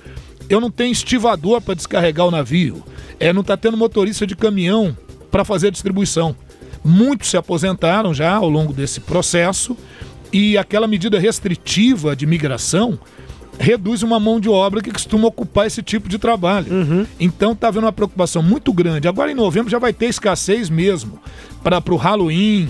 [0.48, 2.84] Eu não tenho estivador para descarregar o navio.
[3.18, 4.96] É, não está tendo motorista de caminhão
[5.32, 6.36] para fazer a distribuição.
[6.84, 9.76] Muitos se aposentaram já ao longo desse processo
[10.32, 12.98] e aquela medida restritiva de migração
[13.58, 16.72] reduz uma mão de obra que costuma ocupar esse tipo de trabalho.
[16.72, 17.06] Uhum.
[17.18, 19.08] Então está havendo uma preocupação muito grande.
[19.08, 21.20] Agora em novembro já vai ter escassez mesmo
[21.62, 22.68] para o Halloween,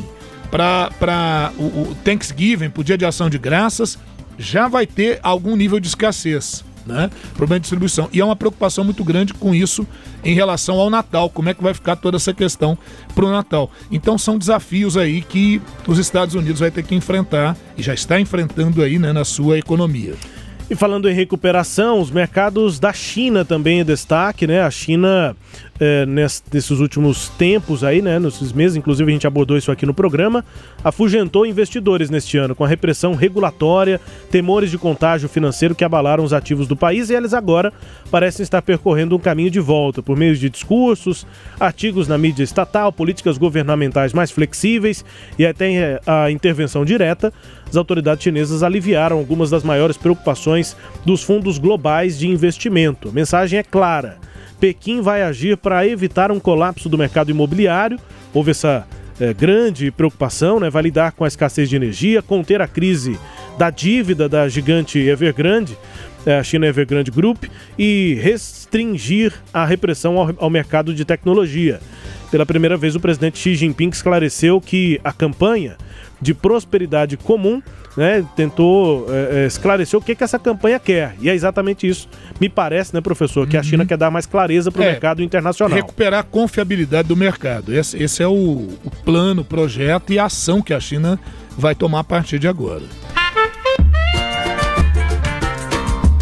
[0.50, 3.98] para o, o Thanksgiving, para o Dia de Ação de Graças,
[4.38, 6.64] já vai ter algum nível de escassez.
[6.88, 7.10] Né?
[7.36, 8.08] Problema de distribuição.
[8.12, 9.86] E é uma preocupação muito grande com isso
[10.24, 11.28] em relação ao Natal.
[11.28, 12.78] Como é que vai ficar toda essa questão
[13.14, 13.70] para o Natal?
[13.90, 18.18] Então são desafios aí que os Estados Unidos vai ter que enfrentar e já está
[18.18, 20.14] enfrentando aí né, na sua economia.
[20.70, 24.60] E falando em recuperação, os mercados da China também é destaque, né?
[24.60, 25.34] A China
[25.80, 29.94] é, nesses últimos tempos aí, né, nesses meses, inclusive a gente abordou isso aqui no
[29.94, 30.44] programa,
[30.82, 34.00] afugentou investidores neste ano com a repressão regulatória,
[34.30, 37.72] temores de contágio financeiro que abalaram os ativos do país e eles agora
[38.10, 41.26] parecem estar percorrendo um caminho de volta por meio de discursos,
[41.60, 45.04] artigos na mídia estatal, políticas governamentais mais flexíveis
[45.38, 47.32] e até é, a intervenção direta.
[47.68, 50.74] As autoridades chinesas aliviaram algumas das maiores preocupações
[51.04, 53.10] dos fundos globais de investimento.
[53.10, 54.16] A mensagem é clara
[54.60, 57.98] Pequim vai agir para evitar um colapso do mercado imobiliário.
[58.34, 58.86] Houve essa
[59.20, 60.70] é, grande preocupação, né?
[60.70, 63.18] vai lidar com a escassez de energia, conter a crise
[63.56, 65.76] da dívida da gigante Evergrande,
[66.24, 67.44] é, a China Evergrande Group,
[67.78, 71.80] e restringir a repressão ao, ao mercado de tecnologia.
[72.30, 75.76] Pela primeira vez, o presidente Xi Jinping esclareceu que a campanha
[76.20, 77.62] de prosperidade comum
[77.96, 81.14] né, tentou é, esclarecer o que, que essa campanha quer.
[81.20, 82.08] E é exatamente isso,
[82.40, 83.60] me parece, né, professor, que uhum.
[83.60, 85.74] a China quer dar mais clareza para o é, mercado internacional.
[85.74, 87.74] Recuperar a confiabilidade do mercado.
[87.74, 91.18] Esse, esse é o, o plano, o projeto e a ação que a China
[91.56, 92.82] vai tomar a partir de agora.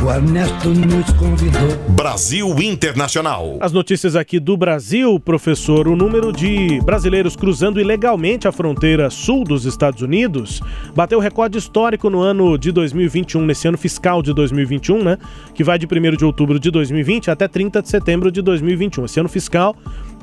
[0.07, 1.77] O Ernesto nos convidou.
[1.89, 3.57] Brasil Internacional.
[3.61, 9.43] As notícias aqui do Brasil, professor, o número de brasileiros cruzando ilegalmente a fronteira sul
[9.43, 10.61] dos Estados Unidos
[10.95, 15.19] bateu recorde histórico no ano de 2021, nesse ano fiscal de 2021, né?
[15.53, 19.07] Que vai de 1 de outubro de 2020 até 30 de setembro de 2021.
[19.07, 19.75] Esse ano fiscal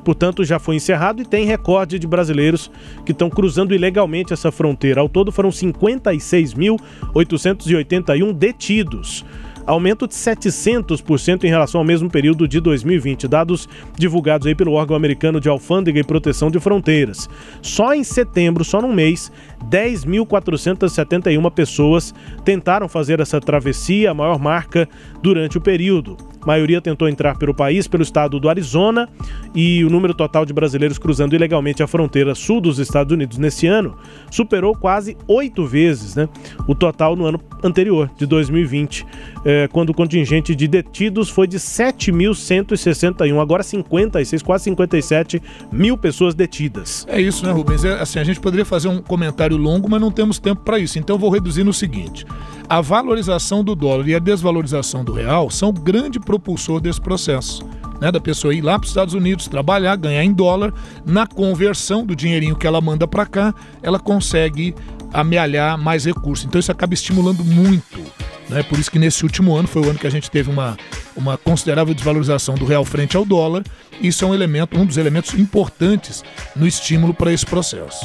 [0.03, 2.69] portanto, já foi encerrado e tem recorde de brasileiros
[3.05, 4.99] que estão cruzando ilegalmente essa fronteira.
[4.99, 9.23] Ao todo, foram 56.881 detidos
[9.65, 14.95] aumento de 700% em relação ao mesmo período de 2020, dados divulgados aí pelo órgão
[14.95, 17.29] americano de alfândega e proteção de fronteiras.
[17.61, 19.31] Só em setembro, só num mês,
[19.69, 24.87] 10.471 pessoas tentaram fazer essa travessia, a maior marca
[25.21, 26.32] durante o período.
[26.43, 29.07] A maioria tentou entrar pelo país, pelo estado do Arizona,
[29.55, 33.65] e o número total de brasileiros cruzando ilegalmente a fronteira sul dos Estados Unidos nesse
[33.65, 33.95] ano
[34.29, 36.27] superou quase oito vezes né,
[36.67, 39.05] o total no ano anterior, de 2020,
[39.45, 45.41] eh, quando o contingente de detidos foi de 7.161, agora 56, quase 57
[45.71, 47.05] mil pessoas detidas.
[47.07, 47.85] É isso, né, Rubens?
[47.85, 50.99] É, assim, a gente poderia fazer um comentário longo, mas não temos tempo para isso,
[50.99, 52.25] então eu vou reduzir no seguinte.
[52.67, 57.63] A valorização do dólar e a desvalorização do real são grande propulsor desse processo.
[58.01, 60.73] Né, da pessoa ir lá para os Estados Unidos, trabalhar, ganhar em dólar,
[61.05, 64.75] na conversão do dinheirinho que ela manda para cá, ela consegue
[65.13, 66.45] amealhar mais recursos.
[66.45, 68.01] Então isso acaba estimulando muito.
[68.49, 68.61] Né?
[68.63, 70.75] Por isso que nesse último ano foi o ano que a gente teve uma,
[71.15, 73.63] uma considerável desvalorização do real frente ao dólar.
[74.01, 76.23] Isso é um elemento, um dos elementos importantes
[76.55, 78.03] no estímulo para esse processo.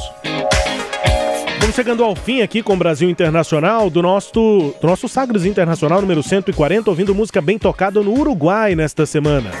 [1.69, 6.01] Vamos chegando ao fim aqui com o Brasil Internacional do nosso, do nosso Sagres Internacional
[6.01, 9.51] número 140, ouvindo música bem tocada no Uruguai nesta semana.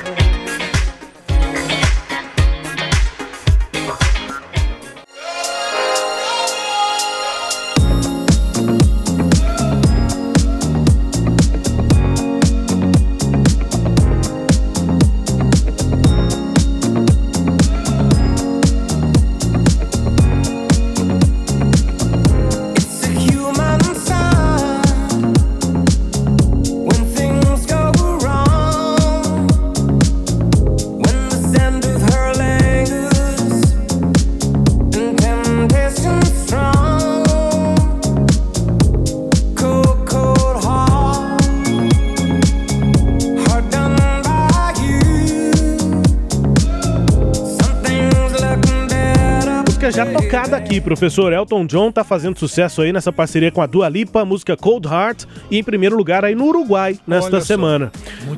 [50.39, 54.23] Tocada aqui, professor Elton John tá fazendo sucesso aí nessa parceria com a Dua Lipa,
[54.23, 57.91] música Cold Heart, e em primeiro lugar aí no Uruguai nesta semana.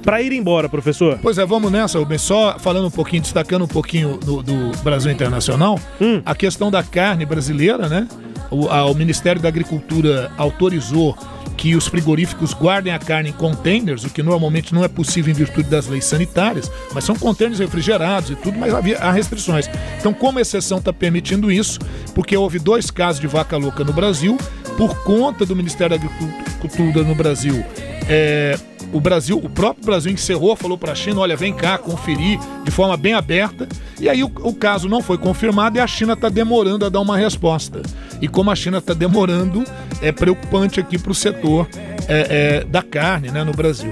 [0.04, 1.20] Para ir embora, professor.
[1.22, 2.22] Pois é, vamos nessa, Rubens.
[2.22, 6.22] Só falando um pouquinho, destacando um pouquinho do, do Brasil Internacional, hum.
[6.26, 8.08] a questão da carne brasileira, né?
[8.52, 11.18] O, a, o Ministério da Agricultura autorizou
[11.58, 15.36] que os frigoríficos guardem a carne em containers, o que normalmente não é possível em
[15.36, 19.70] virtude das leis sanitárias, mas são containers refrigerados e tudo, mas havia, há restrições.
[20.00, 21.80] Então, como exceção está permitindo isso,
[22.16, 24.38] porque houve dois casos de vaca louca no Brasil,
[24.76, 27.64] por conta do Ministério da Agricultura no Brasil,
[28.10, 28.58] é,
[28.94, 32.72] o Brasil, o próprio Brasil encerrou, falou para a China, olha, vem cá conferir de
[32.72, 33.68] forma bem aberta.
[34.00, 37.00] E aí o, o caso não foi confirmado e a China está demorando a dar
[37.00, 37.82] uma resposta.
[38.22, 39.64] E como a China está demorando,
[40.02, 41.68] é preocupante aqui para o setor
[42.08, 43.92] é, é, da carne né, no Brasil.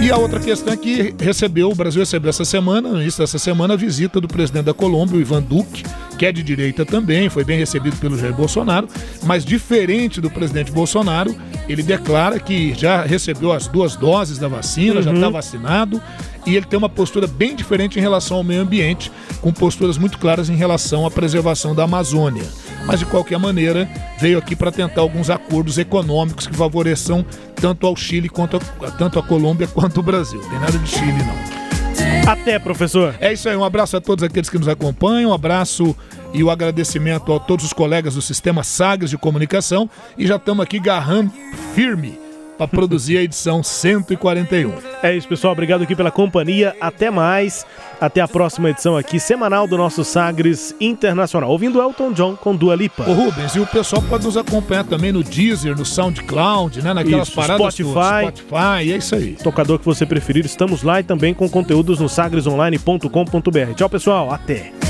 [0.00, 3.38] E a outra questão é que recebeu, o Brasil recebeu essa semana, no início dessa
[3.38, 5.82] semana, a visita do presidente da Colômbia, o Ivan Duque,
[6.20, 8.86] que é de direita também, foi bem recebido pelo Jair Bolsonaro,
[9.24, 11.34] mas diferente do presidente Bolsonaro,
[11.66, 15.02] ele declara que já recebeu as duas doses da vacina, uhum.
[15.02, 15.98] já está vacinado,
[16.44, 19.10] e ele tem uma postura bem diferente em relação ao meio ambiente,
[19.40, 22.44] com posturas muito claras em relação à preservação da Amazônia.
[22.84, 23.88] Mas de qualquer maneira,
[24.20, 29.18] veio aqui para tentar alguns acordos econômicos que favoreçam tanto ao Chile quanto a, tanto
[29.18, 30.40] a Colômbia quanto o Brasil.
[30.50, 31.59] Tem nada de Chile não.
[32.26, 33.14] Até, professor.
[33.20, 35.96] É isso aí, um abraço a todos aqueles que nos acompanham, um abraço
[36.32, 40.62] e o agradecimento a todos os colegas do Sistema Sagres de Comunicação e já estamos
[40.62, 41.32] aqui garrando
[41.74, 42.29] firme
[42.60, 44.74] para produzir a edição 141.
[45.02, 45.54] É isso, pessoal.
[45.54, 46.76] Obrigado aqui pela companhia.
[46.78, 47.64] Até mais.
[47.98, 51.50] Até a próxima edição aqui, semanal do nosso Sagres Internacional.
[51.50, 53.08] Ouvindo Elton John com Dua Lipa.
[53.08, 56.92] Ô Rubens, e o pessoal pode nos acompanhar também no Deezer, no SoundCloud, né?
[56.92, 58.26] Naquelas isso, paradas Spotify.
[58.26, 59.36] Spotify, é isso aí.
[59.42, 63.74] Tocador que você preferir, estamos lá e também com conteúdos no sagresonline.com.br.
[63.74, 64.30] Tchau, pessoal.
[64.30, 64.89] Até.